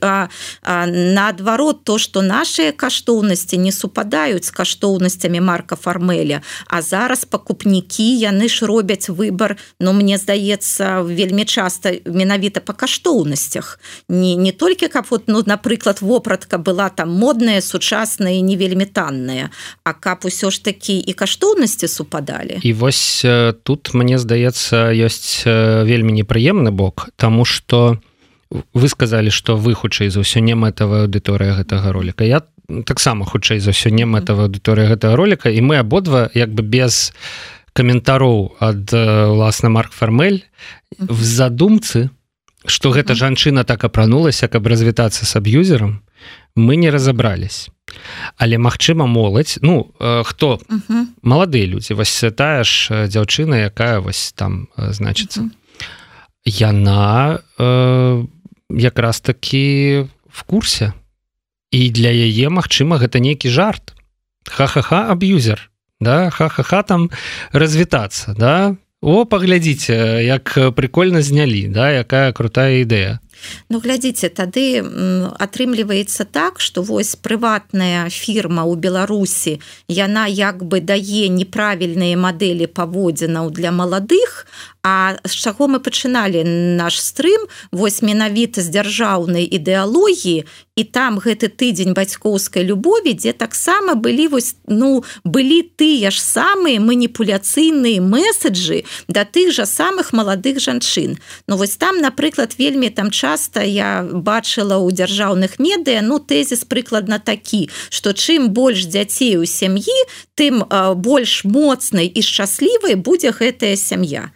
[0.61, 8.45] наадварот то что наши каштоўнасці не супадаюць з каштоўнасцямі марка фармеля а зараз пакупнікі яны
[8.45, 13.79] ж робяць выбор но мне здаецца вельмі часто менавіта по каштоўнасцях.
[14.09, 19.49] Не не толькі каб вот ну напрыклад вопратка была там модная сучасная не вельмі танная
[19.83, 23.25] а кап усё ж таки які і каштоўнасці супадалі і вось
[23.63, 27.97] тут мне здаецца ёсць вельмі непрыемны бок тому что
[28.73, 32.43] вы сказали что вы хутчэй за ўсё не мэтавая аўдыторыя гэтага ролика я
[32.85, 37.13] таксама хутчэй за ўсё не мэтавая аўдыторыя гэтага ролика і мы абодва як бы без
[37.73, 40.43] каментароў ад уласна марк фармель
[40.99, 42.09] в задумцы
[42.65, 46.03] что гэта жанчына так апранулася каб развітацца с аб'юзером
[46.55, 47.69] мы не разобрались.
[48.37, 50.59] Але Мачыма моладзь ну э, хто?
[50.69, 51.05] Uh -huh.
[51.21, 51.93] маладыя людзі.
[51.93, 55.51] Вось тая ж э, дзяўчына якая вось там значится uh -huh.
[56.45, 58.27] яна э,
[58.69, 60.93] якраз таки в курсе.
[61.71, 63.93] І для яе Мачыма гэта нейкі жарт.
[64.45, 66.29] Ха-ха-ха аб'юзер да?
[66.29, 67.09] Ха-ха-ха там
[67.51, 68.75] развітацца да?
[69.01, 71.91] О паглядзіце як прикольно знялі да?
[71.91, 73.19] Якая крутая ідэя
[73.69, 74.81] Ну глядзіце тады
[75.39, 83.51] атрымліваецца так что вось прыватная фірма ў беларусі яна як бы дае неправільныя мадэлі паводзінаў
[83.51, 84.45] для маладых
[84.83, 86.41] А з чаго мы пачыналі
[86.73, 93.93] наш стрым вось менавіта з дзяржаўнай ідэалогіі і там гэты тыдзень бацькоўскай любові дзе таксама
[93.93, 101.21] былі вось ну былі тыя ж самыя маніпуляцыйныя месаджы да тых жа самых маладых жанчын.
[101.45, 107.19] Ну вось там напрыклад вельмі там часта я бачыла ў дзяржаўных медыа ну тэзіс прыкладна
[107.23, 109.97] такі што чым больш дзяцей у сям'і
[110.35, 110.67] тым
[110.99, 114.31] больш моцнай і шчаслівай будзе гэтая сям'я.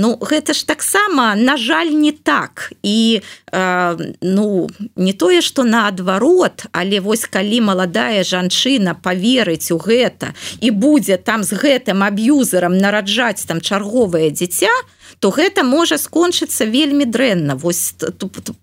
[0.00, 2.72] Ну гэта ж таксама на жаль не так.
[2.82, 3.20] І
[3.52, 10.70] э, ну не тое что наадварот але вось калі маладая жанчына поверыць у гэта і
[10.70, 17.04] будзе там з гэтым аб'юзерам нараджаць там чарговае дзіця то то гэта можа скончыцца вельмі
[17.04, 17.56] дрэнна.
[17.56, 17.94] Вось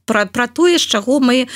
[0.06, 1.48] пра, пра тое з чаго мы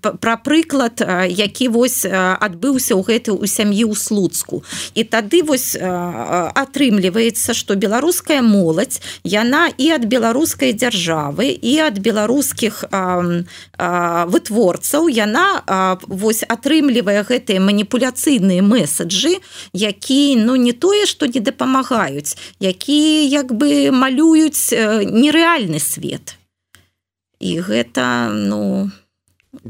[0.00, 4.62] пра прыклад які вось адбыўся ў гэты у сям'і ў слуцку.
[4.94, 12.84] І тады вось атрымліваецца што беларуская моладзь яна і ад беларускай дзяржавы і ад беларускіх
[13.78, 19.38] вытворцаў яна вось атрымлівае гэтыя маніпуляцыйныя месаджы
[19.72, 24.72] які ну не тое што не дапамагаюць які як бы малю малююць
[25.08, 26.36] нерэальны свет.
[27.40, 28.90] І гэта ну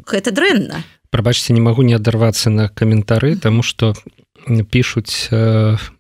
[0.09, 0.85] гэта дрэнна.
[1.11, 3.94] Прабачце не магу не адарвацца на каментары тому что
[4.71, 5.29] пишутць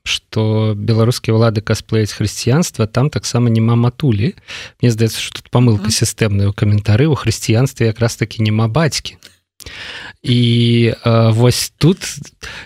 [0.04, 4.34] что беларускія ўлады касплеяць хрысціянства там таксама няма матулі.
[4.80, 7.06] Мне здаецца что тут памылка сістэмная ў каментары.
[7.06, 9.18] У хрысціянстве якраз таки няма бацькі
[10.22, 11.98] і э, вось тут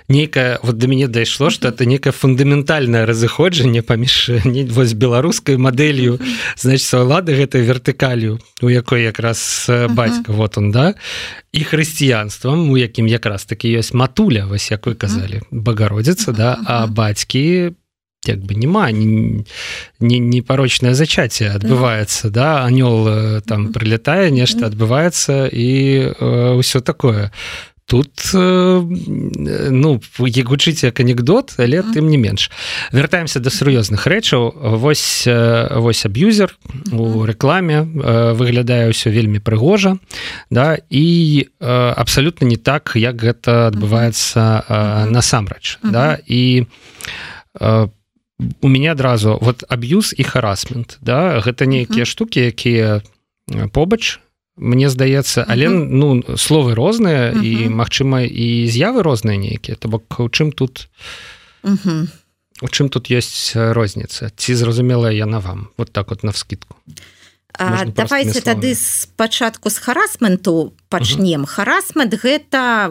[0.09, 4.31] нейкая вот до мяне дайшло что это некае фундаментальнае разыходжанне паміж
[4.71, 6.21] вось беларускай мадэлью
[6.57, 10.95] значит лады гэтай вертыкалю у якой якраз бацька вот он да
[11.53, 17.77] і хрысціянствам у якім якраз таки ёсць матуля вось якой казалі багародзіца да а бацькі
[18.27, 19.45] як бы няма не,
[20.01, 22.63] не, не зачаце адбываецца да.
[22.65, 25.69] анёл э, там прилетае нешта адбываецца і
[26.63, 27.33] ўсё э, такое.
[27.87, 28.81] Тут э,
[29.71, 32.51] ну гучыць як анекдот але тым не менш
[32.93, 36.55] вяртаемся до сур'ёзных рэчаў вось вось аб'юзер
[36.95, 37.83] у рэкламе
[38.39, 39.99] выглядае ўсё вельмі прыгожа
[40.49, 46.23] да і абсалютна не так як гэта адбываецца насамрэч да.
[46.23, 46.71] І
[47.59, 47.91] по
[48.61, 53.03] у мяне адразу вот аб'юз і харасмент да гэта нейкія штуки якія
[53.73, 54.21] побач
[54.57, 55.89] Мне здаецца але uh -huh.
[55.91, 57.45] ну словы розныя uh -huh.
[57.45, 60.89] і магчыма і з'явы розныя нейкія то бок у чым тут
[61.65, 62.09] uh -huh.
[62.63, 66.25] у чым тут ёсць розніца ці зразумела яна вам вот так вот
[67.59, 71.45] навскидку давайте тады спачатку з харасменту пачнем.
[71.45, 72.89] Харасмент гэта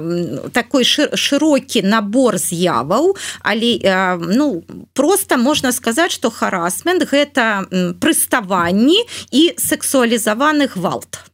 [0.54, 3.80] такой шырокі набор з'яваў але
[4.20, 7.66] ну просто можна сказаць что харасмент гэта
[8.00, 11.31] прыставанні і сексуалізаваны гвалт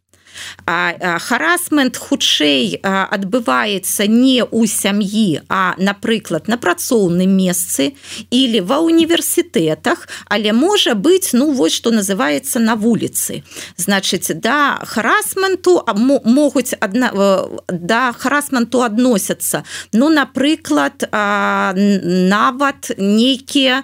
[0.65, 7.93] харасмент хутчэй адбываецца не ў сям'і а напрыклад на працоўным месцы
[8.31, 13.43] или ва універсітэтах але можа быць ну вось что называется на вуліцы
[13.77, 15.83] значыць да харасменту
[16.25, 17.11] могуць адна
[17.67, 19.63] да харасменту адносяцца
[19.93, 23.83] ну напрыклад нават нейкія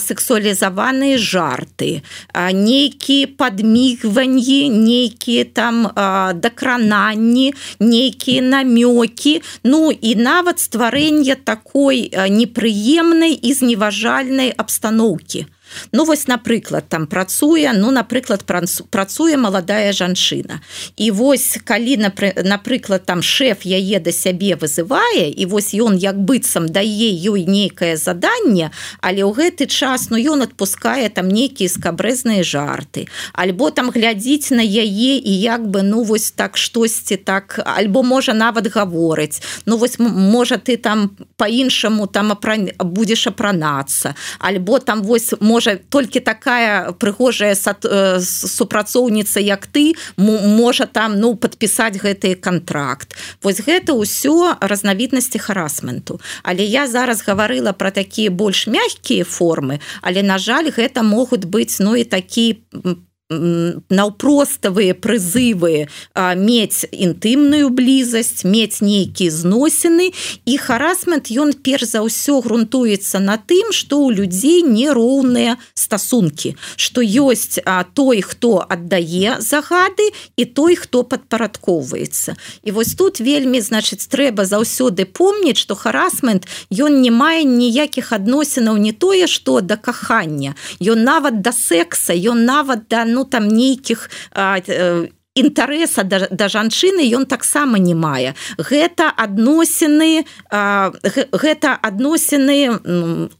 [0.00, 2.02] сексуалізаваныя жарты
[2.34, 5.88] нейкія падмігванні нейкія там
[6.34, 9.42] дакрананні нейкія намёкі.
[9.64, 15.46] Ну і нават стварэнне такой непрыемнай і зневажальнай абстаноўкі
[15.92, 18.44] Ну вось напрыклад там працуе ну напрыклад
[18.90, 20.60] працуе маладая жанчына.
[20.96, 22.10] І вось калі
[22.44, 27.96] напрыклад там шеф яе да сябе вызывае і вось ён як быццам дае ёй нейкае
[27.96, 28.70] заданне
[29.00, 33.08] але ў гэты час ну ён адпускае там нейкія скабрэзныя жарты.
[33.32, 38.34] Альбо там глядзіць на яе і як бы ну вось так штосьці так альбо можа
[38.34, 39.42] нават гаворыць.
[39.66, 42.56] Ну вось можа ты там по-іншаму там апра...
[42.78, 44.14] будзеш апранацца.
[44.38, 51.36] Альбо там вось можа можа толькі такая прыгожая э, супрацоўніца як ты можа там ну
[51.36, 56.20] подпісаць гэты контракт вось гэта ўсё разнавіднасці харасменту.
[56.42, 61.80] Але я зараз гаварыла про такія больш мягкія формы але на жаль гэта могуць быць
[61.80, 65.88] ну і такі по наўпроставыя прызывы
[66.36, 70.12] мець інтымную блізасць мець нейкія зносіны.
[70.44, 77.00] І харасмент ён перш за ўсё грунтуецца на тым што ў людзей нероўныя стасункі што
[77.00, 82.36] ёсць а, той хто аддае загады і той хто падпарадкоўваецца.
[82.60, 88.76] І вось тут вельмі значыць трэба заўсёды помніць што харасмент ён не мае ніякіх адносінаў
[88.76, 90.52] не тое што да кахання.
[90.76, 97.02] Ён нават да секса ён нават да ну там нейкіх э, інтарэса да, да жанчыны
[97.10, 98.34] ён таксама не мае.
[98.56, 102.78] Гэта адносіны гэта адносіны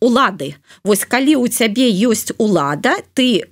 [0.02, 0.54] улады.
[0.82, 3.46] Вось калі у цябе ёсць улада ты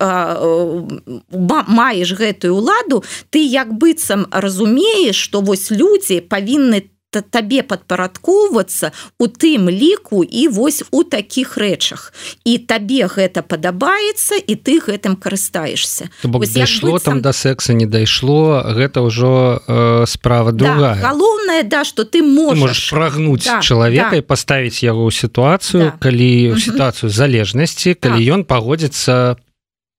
[1.30, 6.90] маеш гэтую уладу ты як быццам разумееш што вось людзі павінны
[7.20, 12.12] табе падпарадкоўвацца у тым ліку і вось у такіх рэчах.
[12.48, 19.02] І табе гэта падабаецца і ты гэтым карыстаешься дайшло там да секса не дайшло гэта
[19.02, 20.96] ўжо э, справа другая.
[20.96, 22.90] да, галоўнае да что ты можаш.
[22.90, 24.16] прагнуць да, чалавека да.
[24.16, 25.98] і паставіць яго ў сітуацыю да.
[25.98, 29.36] калі сітуацыю залежнасці калі ён пагодзіцца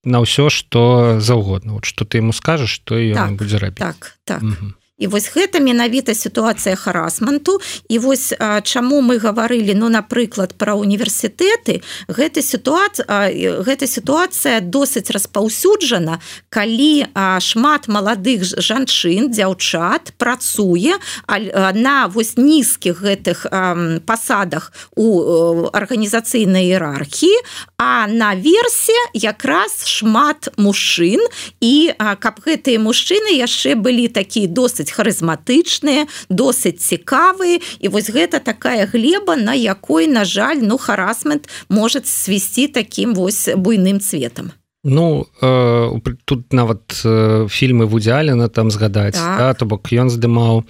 [0.04, 1.74] на ўсё что заўгодна.
[1.74, 3.80] Вот что ты ему скажаш то ён так, будзе рабіць.
[3.80, 4.44] так так.
[4.44, 7.60] Угу і вось гэта менавіта сітуацыя харасманту.
[7.92, 15.12] І вось а, чаму мы гаварылі ну напрыклад пра універсітэты гэта сітуацыя гэта сітуацыя досыць
[15.12, 20.96] распаўсюджана калі а, шмат маладых жанчын дзяўчат працуе
[21.28, 27.36] на вось нізкіх гэтых а, пасадах у арганізацыйнай іерархіі
[27.76, 31.20] а на версе якраз шмат мужчын.
[31.60, 34.08] І а, каб гэтыя мужчыны яшчэ былі
[34.48, 40.78] досыць досыць харызматычныя досыць цікавыя і вось гэта такая глеба на якой на жаль ну
[40.78, 44.54] харасмент может свісці таким вось буйным цветам.
[44.84, 49.38] Ну э, тут нават э, фільмы вудзяліна там згадаць так.
[49.40, 50.64] да, то бок ён здымаў.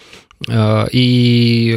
[0.50, 1.06] Э, і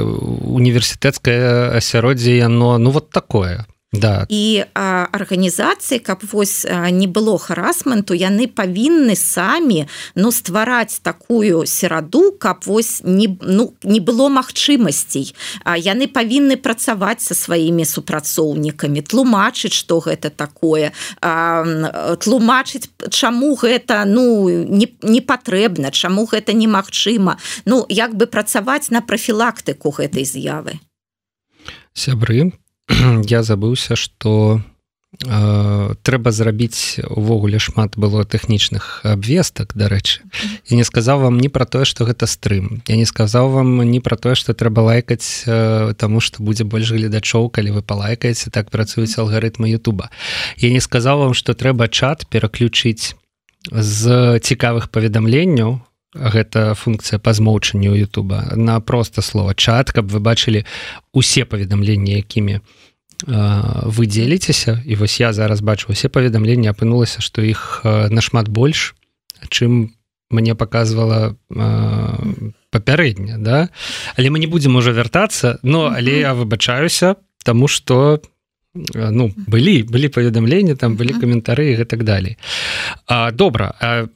[0.03, 3.65] універсітэцкае асяроддзе яно ну вот такое
[4.01, 4.27] да.
[4.29, 12.33] і арганізацыі каб вось а, не было харасменту яны павінны самі ну ствараць такую сераду
[12.39, 15.35] каб вось не ну не было магчымасцей.
[15.65, 24.05] А яны павінны працаваць со сваімі супрацоўнікамі тлумачыць что гэта такое а, тлумачыць чаму гэта
[24.05, 27.39] ну не, не патрэбна чаму гэта немагчыма.
[27.65, 30.81] Ну як бы працаваць на прафілактыку гэтай з'явы.
[31.95, 32.53] Сябры
[33.27, 34.61] я забыўся что
[35.25, 40.23] э, трэба зрабіць увогуле шмат было тэхнічных абвестак дарэчы.
[40.71, 42.83] І не сказаў вам не про тое что гэта стрым.
[42.87, 46.93] Я не сказаў вам не про тое что трэба лайкаць э, тому что будзе больш
[46.93, 50.11] гледачоў калі вы палайкаеце так працуюць алгарытмы Ютуба.
[50.57, 53.15] Я не сказаў вам что трэба чат пераключыць
[53.71, 55.81] з цікавых паведамленняў
[56.17, 58.53] гэта функцыя па змоўчанню Ютуба.
[58.57, 60.65] На проста слова чат каб вы бачылі
[61.13, 62.61] усе паведамленні якімі
[63.27, 64.83] вы дзеліцеся.
[64.85, 68.95] І вось я зараз бачу усе паведамленні апынулася што іх нашмат больш
[69.49, 69.97] чым
[70.31, 71.37] мне показывала
[72.71, 73.69] папярэдня да?
[74.17, 78.21] Але мы не будзем уже вяртацца но але я выбачаюся тому что
[78.95, 82.37] ну былі былі паведамленні там былі каментары і гэтак далей
[83.33, 83.75] добра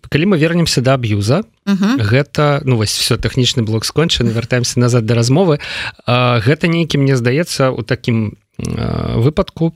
[0.08, 5.14] калі мы вернемся да аб'юза гэта ну вось все тэхнічны блок скончаны вяртаемся назад да
[5.14, 5.60] размовы.
[6.06, 9.74] Гэта нейкі мне здаецца у такім выпадку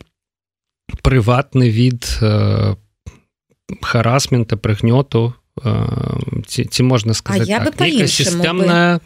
[1.03, 2.05] прыватны від
[3.81, 5.35] харасмента прыгнёту
[6.47, 9.01] ці, ці можна сказаць так, сістэмная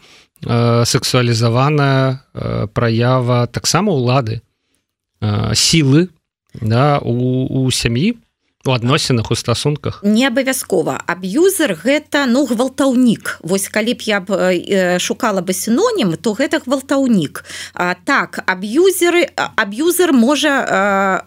[0.85, 2.25] сексуалізаваная
[2.73, 4.41] праява таксама улады
[5.53, 6.07] сілы
[6.61, 8.15] да, у, у сям'і
[8.65, 10.01] у адносінах у стасунках?
[10.03, 10.99] Не абавязкова.
[11.07, 13.39] Аб'юзер гэта ну гвалтаўнік.
[13.39, 17.45] Вось калі б я б э, шукала бы сінонім то гэта гвалтаўнік.
[17.73, 21.23] А, так аб'юзеры аб'юзер можа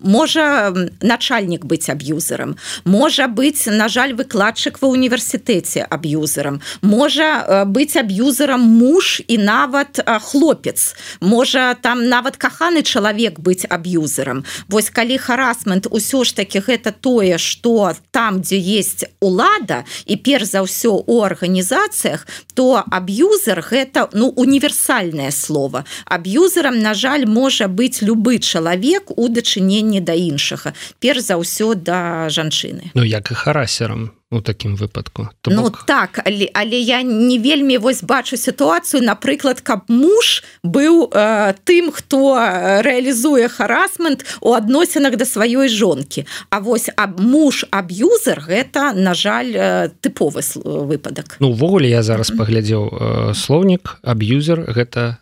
[0.00, 0.72] можа
[1.04, 2.56] начальнік быць аб'юзерам.
[2.88, 6.64] Можа быць на жаль выкладчык ва універсітэце аб'юзерам.
[6.80, 10.96] Можа быць аб'юзерам муж і нават хлопец.
[11.20, 14.48] Можа там нават каханы чалавек быць аб'юзерам.
[14.72, 20.54] Вось калі харасмент усё ж таки гэта тое что там дзе есть улада і перш
[20.54, 25.84] за ўсё у арганізацыях то аб'юзер гэта ну універсальное слово.
[26.06, 32.28] Аб'юзерам на жаль можа быць любы чалавек у дачыненні да іншага перш за ўсё да
[32.28, 35.84] жанчыны Ну як і харасерам у такім выпадку То ну бок...
[35.86, 39.04] так але, але я не вельмі вось бачу сітуацыю.
[39.04, 42.36] Напрыклад каб муж быў э, тым хто
[42.82, 46.26] рэалізуе харасмент у адносінах да сваёй жонкі.
[46.50, 51.36] А вось аб муж аб'юзер гэта на жаль э, тыповы выпадак.
[51.40, 55.18] Ну увогуле я зараз паглядзеў э, слоўнік аб'юзер гэта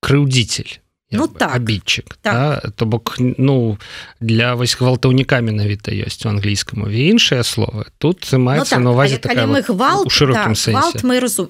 [0.00, 0.80] крыўдзіцель
[1.10, 2.34] ну так абітчык так.
[2.34, 2.70] да?
[2.76, 3.78] то бок ну
[4.20, 9.18] для вось гвалтаўніка менавіта ёсць у англійскаму іншыя словы тут маецца ну, так, на увазе
[9.18, 11.48] вот, гвалт у шырокім так, гвалт мы разум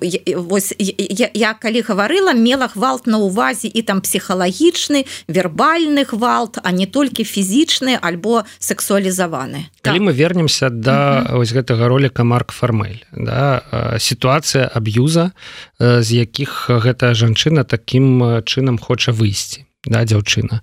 [0.49, 6.73] вось я, я калі гаварыла мела гвалт на увазе і там псіхалагічны вербальны гвалт а
[6.73, 10.01] не толькі фізічны альбо сексуалізаваны калі так.
[10.01, 11.45] мы вернемся да угу.
[11.45, 13.61] вось гэтага роліка марк фармель да
[14.01, 15.37] сітуацыя аб'юза
[15.79, 19.50] з якіх гэтая жанчына таким чынам хоча выйсці
[19.87, 20.61] да дзяўчына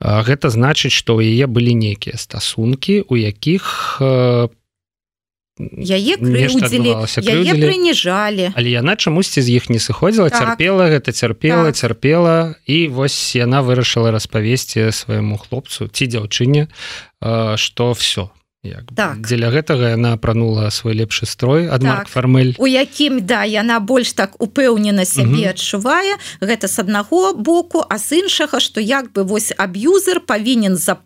[0.00, 3.98] гэта значыць што ў яе былі нейкія стасункі у якіх
[7.22, 10.58] яе прыніжалі але яна чамусьці з іх не сыходзіла так.
[10.58, 11.78] цярпела гэта цярпела так.
[11.78, 16.66] цярпела і вось яна вырашыла распавесці свайму хлопцу ці дзяўчыне
[17.56, 18.34] што все
[18.64, 19.20] як так.
[19.20, 22.08] дзеля гэтага яна апранула свой лепшы строй аднак так.
[22.08, 27.98] фармель у якім да яна больш так упэўнена сябе адчувае гэта з аднаго боку а
[27.98, 31.04] з іншага што як бы вось аб'юзер павінен зап...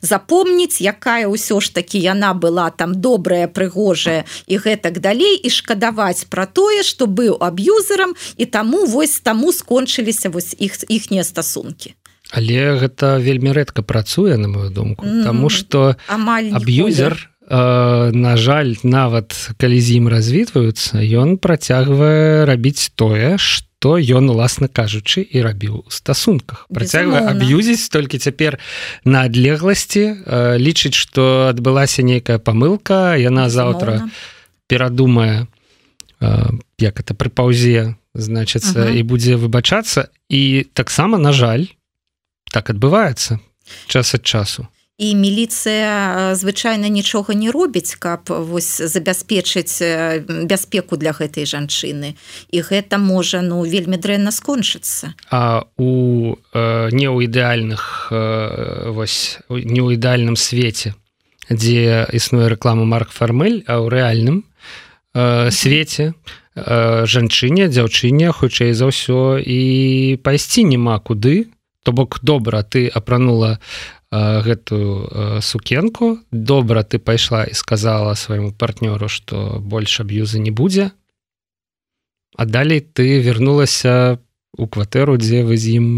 [0.00, 6.24] запомніць якая ўсё ж такі яна была там добрая прыгожая і гэтак далей і шкадаваць
[6.32, 11.94] пра тое што быў аб'юзерам і таму вось таму скончыліся вось іх іхнія стасункі
[12.34, 15.24] але гэта вельмі рэдка працуе на мою думку mm -hmm.
[15.24, 15.96] тому что
[16.52, 24.66] аб'юзер на жаль нават калі з ім развітваюцца ён працягвае рабіць тое что ён уласна
[24.66, 26.66] кажучы і рабіў у стасунках.
[26.72, 28.56] Працягвае аб'юзіць толькі цяпер
[29.04, 30.24] на адлегласці
[30.56, 34.08] лічыць что адбылася нейкая памылка яна заўтра
[34.66, 35.46] перадумае
[36.80, 38.96] як это пры паўзе значыцца uh -huh.
[38.96, 40.08] і будзе выбачацца.
[40.28, 41.64] І таксама на жаль
[42.54, 43.42] так адбываецца
[43.90, 44.70] час ад часу.
[44.94, 49.82] І міліцыя звычайна нічога не робіць каб вось забяспечыць
[50.46, 52.14] бяспеку для гэтай жанчыны.
[52.54, 55.18] І гэта можа ну вельмі дрэнна скончыцца.
[55.34, 60.94] А у э, не ў ідэальных э, вось не ў ідэальным свеце
[61.50, 64.46] дзе існуе рэклама марк фармель а ў рэальным
[65.14, 66.14] э, свеце
[66.54, 71.50] э, жанчыне дзяўчыне хутчэй за ўсё і пайсці няма куды
[71.84, 73.60] то бок добра ты апранула
[74.10, 76.18] гэтую сукенку.
[76.32, 80.90] Добра ты пайшла і сказала свайму партнёру что больш аб'юза не будзе.
[82.36, 84.18] А далей ты вернулася
[84.56, 85.88] у кватэру дзе вы з ім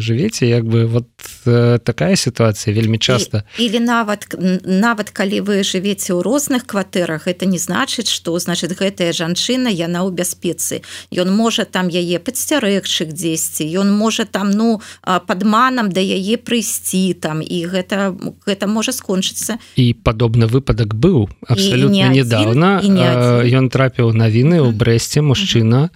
[0.00, 1.08] жывеце як бы вот
[1.44, 3.44] э, такая сітуацыя вельмі часта.
[3.58, 4.32] Или нават
[4.64, 10.08] нават калі вы жывеце ў розных кватэрах это не значыць что значит гэтая жанчына яна
[10.08, 10.80] ў бяспецы.
[11.12, 17.44] Ён можа там яе падсцярэгчых дзесьці ён можа там ну падманам да яе прыйсці там
[17.44, 18.16] і гэта
[18.48, 19.60] гэта можа скончыцца.
[19.76, 25.92] І падобны выпадак быў абсолютно недавно ён трапіў навіны ў брэсце мужчына.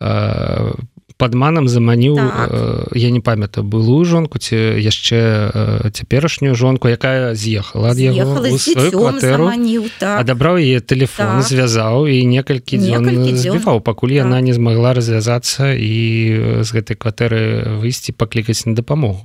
[0.00, 0.93] По
[1.24, 2.52] падманам заманіў так.
[2.52, 8.44] э, я не памятаю былую жонку ці яшчэ э, цяперашнюю жонку якая з'ехала ад яго
[8.92, 9.48] кватэру
[9.96, 10.20] так.
[10.20, 11.48] адабраў яе телефон так.
[11.48, 14.28] звязаў і некалькі дзён збіваў пакуль так.
[14.28, 19.24] яна не змагла развязацца і з гэтай кватэры выйсці паклікаць на дапамогу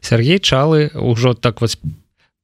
[0.00, 1.76] Сергей чалы ўжо так вот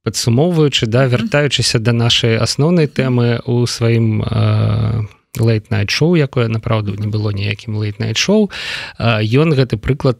[0.05, 7.07] падсумоўваючы да вяртаючыся да нашай асноўнай тэмы у сваім у э, лейт-найт-шоу якое направду не
[7.07, 8.51] было ніякім лейт-найт-шоу
[8.99, 10.19] ён гэты прыклад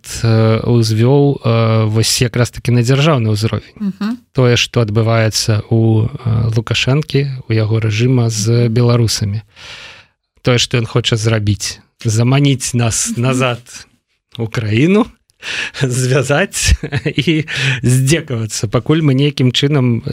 [0.63, 1.41] узвёў
[1.91, 3.75] вось якраз таки на дзяржаўны ўзровень.
[3.75, 4.15] Uh -huh.
[4.31, 6.07] тое что адбываецца у
[6.55, 9.41] лукашэнкі у яго рэжыма з беларусамі.
[10.41, 13.59] Тое что ён хоча зрабіць заманіць нас назад
[14.37, 15.05] у краіну
[15.81, 16.73] звязаць
[17.05, 17.45] і
[17.83, 20.03] здзекавацца пакуль мы нейкім чынам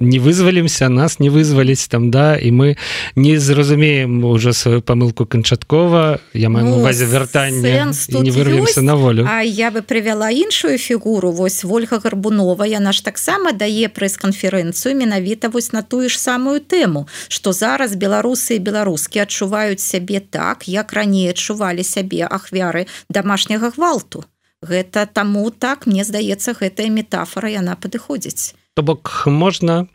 [0.00, 2.76] не вызвалімся нас не вызваліць там да і мы
[3.16, 9.28] не зразумеем уже сваю памылку канчаткова я маю ну, увазе вяртання не вырвемся на волю.
[9.30, 15.48] А я бы прывяла іншую фігуру вось ольга гарбунова яна ж таксама дае прэс-канферэнцыю менавіта
[15.48, 20.92] вось на тую ж самую тэму что зараз беларусы і беларускі адчуваюць сябе так як
[20.92, 24.24] раней адчувалі сябе ахвяры домашняга гвалту
[24.62, 28.54] гэта таму так мне здаецца гэтая метафора яна падыходзіць.
[28.74, 29.86] То бок можна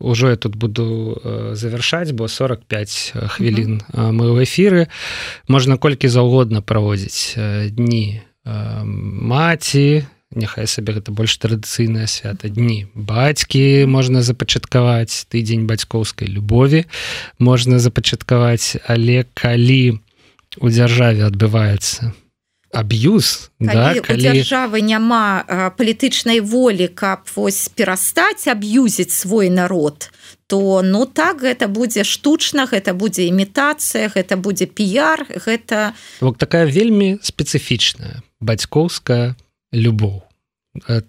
[0.00, 4.12] ўжо я тут буду э, завершаць бо 45 хвілін mm -hmm.
[4.12, 4.86] мы ў эфіры.
[5.48, 7.36] Можна колькі заўгодна праводзіць
[7.70, 16.84] дні маці няхай сабе гэта больш традыцыйнае свята дні бацькі можна запачаткаваць тыдзень бацькоўскай любові
[17.38, 18.76] можна запачаткаваць.
[18.86, 19.98] Але калі
[20.58, 22.12] у дзяржаве адбываецца
[22.72, 24.22] аб'юз да, калі...
[24.22, 30.10] дзяржавы няма палітычнай волі каб вось перастаць аб'юзіць свой народ
[30.46, 36.66] то ну так гэта будзе штучна гэта будзе імітацыя гэта будзе піяр гэта вот такая
[36.70, 39.34] вельмі спецыфічная бацькоўская
[39.74, 40.22] любоў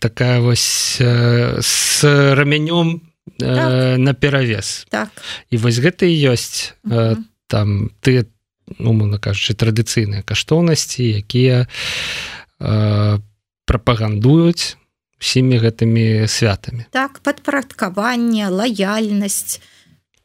[0.01, 3.05] такая вось с рамянём
[3.38, 3.97] так.
[4.01, 5.14] на перавес так
[5.53, 7.22] і вось гэта і ёсць -huh.
[7.47, 8.41] там ты там
[8.80, 13.19] умоўна кажучы традыцыйныя каштоўнасці якія э,
[13.65, 14.78] прапагандуюць
[15.22, 16.89] усімі гэтымі святамі.
[16.89, 19.61] Так падпарадкаванне лаяльнасць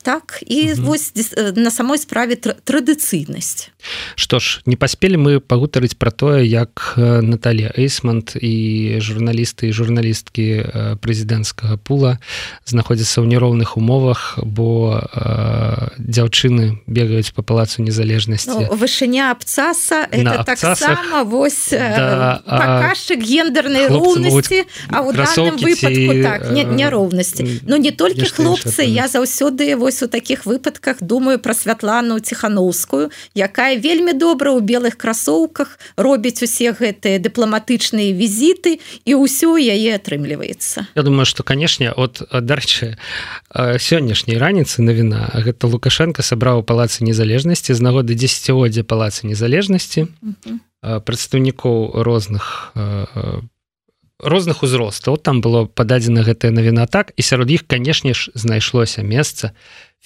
[0.06, 0.82] так і угу.
[0.82, 1.12] вось
[1.56, 3.74] на самой справе традыцыйнасць
[4.14, 10.46] Што ж не паспелі мы пагутарыць пра тое як Наталія эйсмант і журналісты і журналісткі
[11.02, 12.22] прэзідэнцкага пула
[12.70, 18.70] знаходзяцца ў нероўных умовах бо э, дзяўчыны бегаюць по палацу незалежнасці.
[18.70, 20.06] Ну, вышыня абцаса
[20.46, 25.10] таксама вось да, паказчык гендернай роўнасці а ў
[25.58, 31.38] выпадку так, няроўнасці Ну не толькі хлопцы я заўсёды вось вось у таких выпадках думаю
[31.38, 39.12] про святлану ціхановскую якая вельмі добра ў белых красоўках робіць усе гэтыя дыпламатычныя візіты і
[39.16, 40.92] ўсё яе атрымліваецца.
[40.94, 42.96] Я думаю что канешне от дарчы
[43.56, 50.12] сённяшняй раніцы навіна гэта лукашенко сабраў палацы незалежнасці з нагоды десятгоддзя палацы незалежнасці
[50.82, 53.40] прадстаўнікоў розных по
[54.18, 55.16] розных узростаў.
[55.16, 59.52] Там было пададзена гэтая навіна так і сярод іх канешне ж знайшлося месца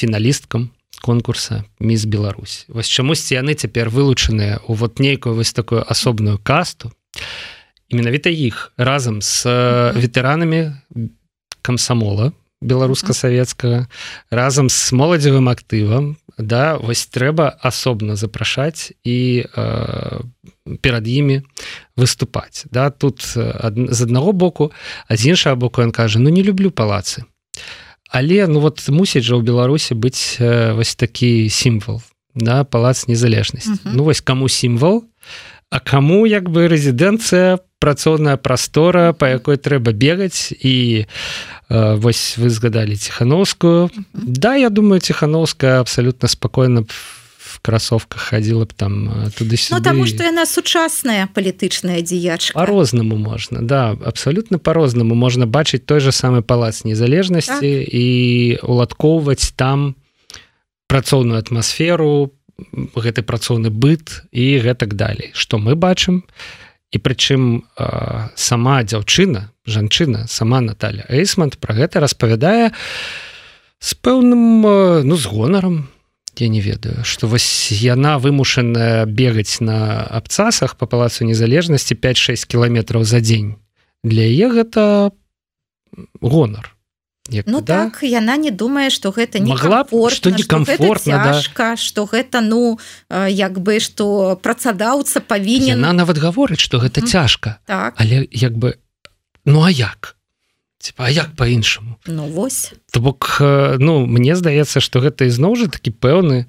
[0.01, 0.71] фіналісткам
[1.05, 6.93] конкурса міс Беларусь вось чамусьці яны цяпер вылучаныя у вот нейкую вось такую асобную касту
[7.89, 9.45] і менавіта іх разам з
[9.97, 10.77] ветэранамі
[11.63, 13.89] камсамола беларуска-савецкага
[14.31, 20.21] разам з моладзевым актывам да вось трэба асобна запрашаць і э,
[20.81, 21.43] перад імі
[21.97, 22.91] выступаць да.
[22.91, 24.73] Тут ад, з аднаго боку
[25.09, 27.25] а з іншага боку ён кажа ну не люблю палацы
[28.11, 32.03] але ну вот мусіць жа ў беларусі быць э, вось такі сімвал
[32.35, 33.95] да палац незалежнасць uh -huh.
[33.95, 35.05] ну вось каму сімвал
[35.71, 41.07] а каму як бы рэзідэнцыя працоўная прастора по якой трэба бегаць і
[41.71, 44.03] э, вось вы згадалі ціхановскую uh -huh.
[44.15, 47.20] да я думаю ціхановская абсалютна спакойна в
[47.63, 53.63] кроссовках хадзіла б там э, туды ну, таму што яна сучасная палітычная дзеячка по-рознаму можна
[53.63, 57.89] да абсалютна по-рознаму можна бачыць той же самы палац незалежнасці так.
[57.89, 59.95] і уладкоўваць там
[60.91, 62.35] працоўную атмасферу
[62.97, 65.31] гэты працоўны быт і гэтак далей.
[65.33, 66.25] Што мы бачым
[66.91, 67.65] і прычым
[68.35, 72.75] сама дзяўчына жанчына сама Наталя эйсмант про гэта распавядае
[73.79, 75.87] з пэўным ну з гонарам
[76.41, 83.05] я не ведаю что вось яна вымушаная бегаць на абцасах по палацу незалежнасці 5-6 кіламетраў
[83.05, 83.57] за дзень
[84.05, 85.13] для яе гэта
[86.21, 86.77] гонар
[87.31, 87.91] Як, ну да?
[87.91, 91.77] так яна не думае что гэта не могла что некомфортно цяжка, да.
[91.77, 92.79] что гэта ну
[93.09, 97.11] як бы что працадаўца павінен она нават гаворыць что гэта mm -hmm.
[97.11, 97.95] цяжка так.
[97.97, 98.75] але як бы
[99.45, 100.17] ну а як
[100.81, 102.73] типа а як по-іншаму ну вось.
[102.91, 106.49] То бок ну мне здаецца что гэта ізноў жа такі пэўны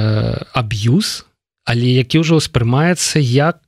[0.00, 1.29] э, аб'юз
[1.70, 3.62] але які ўжо ўспрымаецца як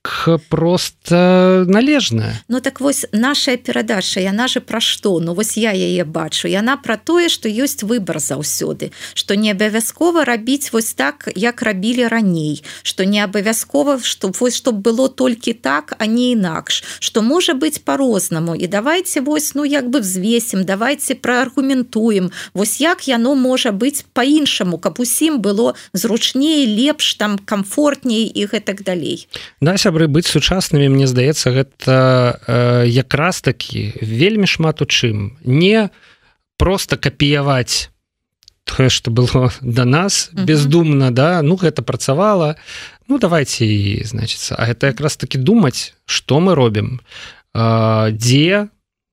[0.50, 5.20] просто належная Ну так вось наша перадача яна же пра што?
[5.22, 6.50] Ну вось я яе бачу.
[6.50, 12.11] Яна пра тое што ёсць выбор заўсёды што не абавязкова рабіць вось так як рабілі
[12.11, 17.55] раней што не абавязкова што вось чтоб было толькі так а не інакш што можа
[17.55, 23.70] быць по-рознаму і давайте вось ну як бы взвесім давайте прааргументуем вось як яно можа
[23.70, 29.28] быць по-іншаму каб усім было зручней лепш там комфорт комфортней і гэтак далей.
[29.61, 35.36] Да сябры быць сучаснымі мне здаецца гэта э, якраз такі вельмі шмат у чым.
[35.45, 35.90] Не
[36.57, 37.90] просто капіяваць
[38.64, 42.57] тое что было до нас бездумна да ну гэта працавала
[43.09, 47.01] ну давайте і значится А гэта якраз таки думаць что мы робім.
[47.55, 48.68] Э, дзе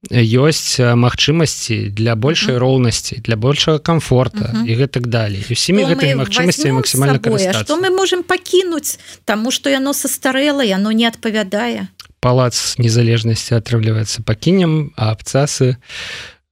[0.08, 4.68] ёсць магчымасці для большай роўнасці для большага комфорта uh -huh.
[4.68, 5.44] і гэтак далей.
[5.52, 7.20] Усімі гэтымі магчымасцямі максімальна
[7.64, 9.00] что мы можем пакінуць?
[9.26, 11.88] Тому что яно састарэла яно не адпавядае.
[12.20, 14.24] Палац незалежнасці атрымліваецца.
[14.24, 15.76] Пакінем а абцасы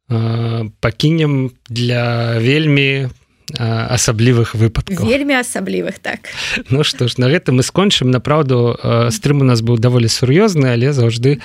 [0.10, 3.10] э, пакінем для вельмі
[3.56, 6.28] асаблівых выпадкаў вельмі асаблівых так.
[6.70, 8.76] Ну што ж на гэта мы скончым направду
[9.12, 11.40] стрым у нас быў даволі сур'ёзны але заўжды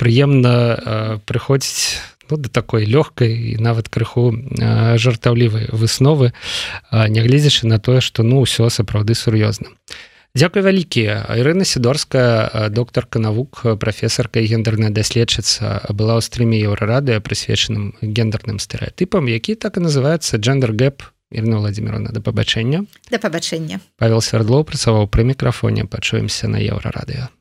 [0.00, 2.00] прыемна прыходзіць
[2.30, 4.32] ну, да такой лёгкай і нават крыху
[4.96, 6.32] жартаўлівай высновы
[6.90, 9.68] нягледзячы на тое што ну ўсё сапраўды сур'ёзна
[10.32, 17.92] Дякую вялікія Ірына сідорская доктарка навук прафесарка і гендерная даследчыца была ў стрыме еўрарадыя прысвечаным
[18.00, 24.20] гендерным стэеатыпам які так і называется джендер гэп Ірна Владимировна да пабачэння да пабачэння Павел
[24.20, 25.84] свердлоў працаваў пры мікрафоне.
[25.84, 27.32] Пачуемся на еўрарадыё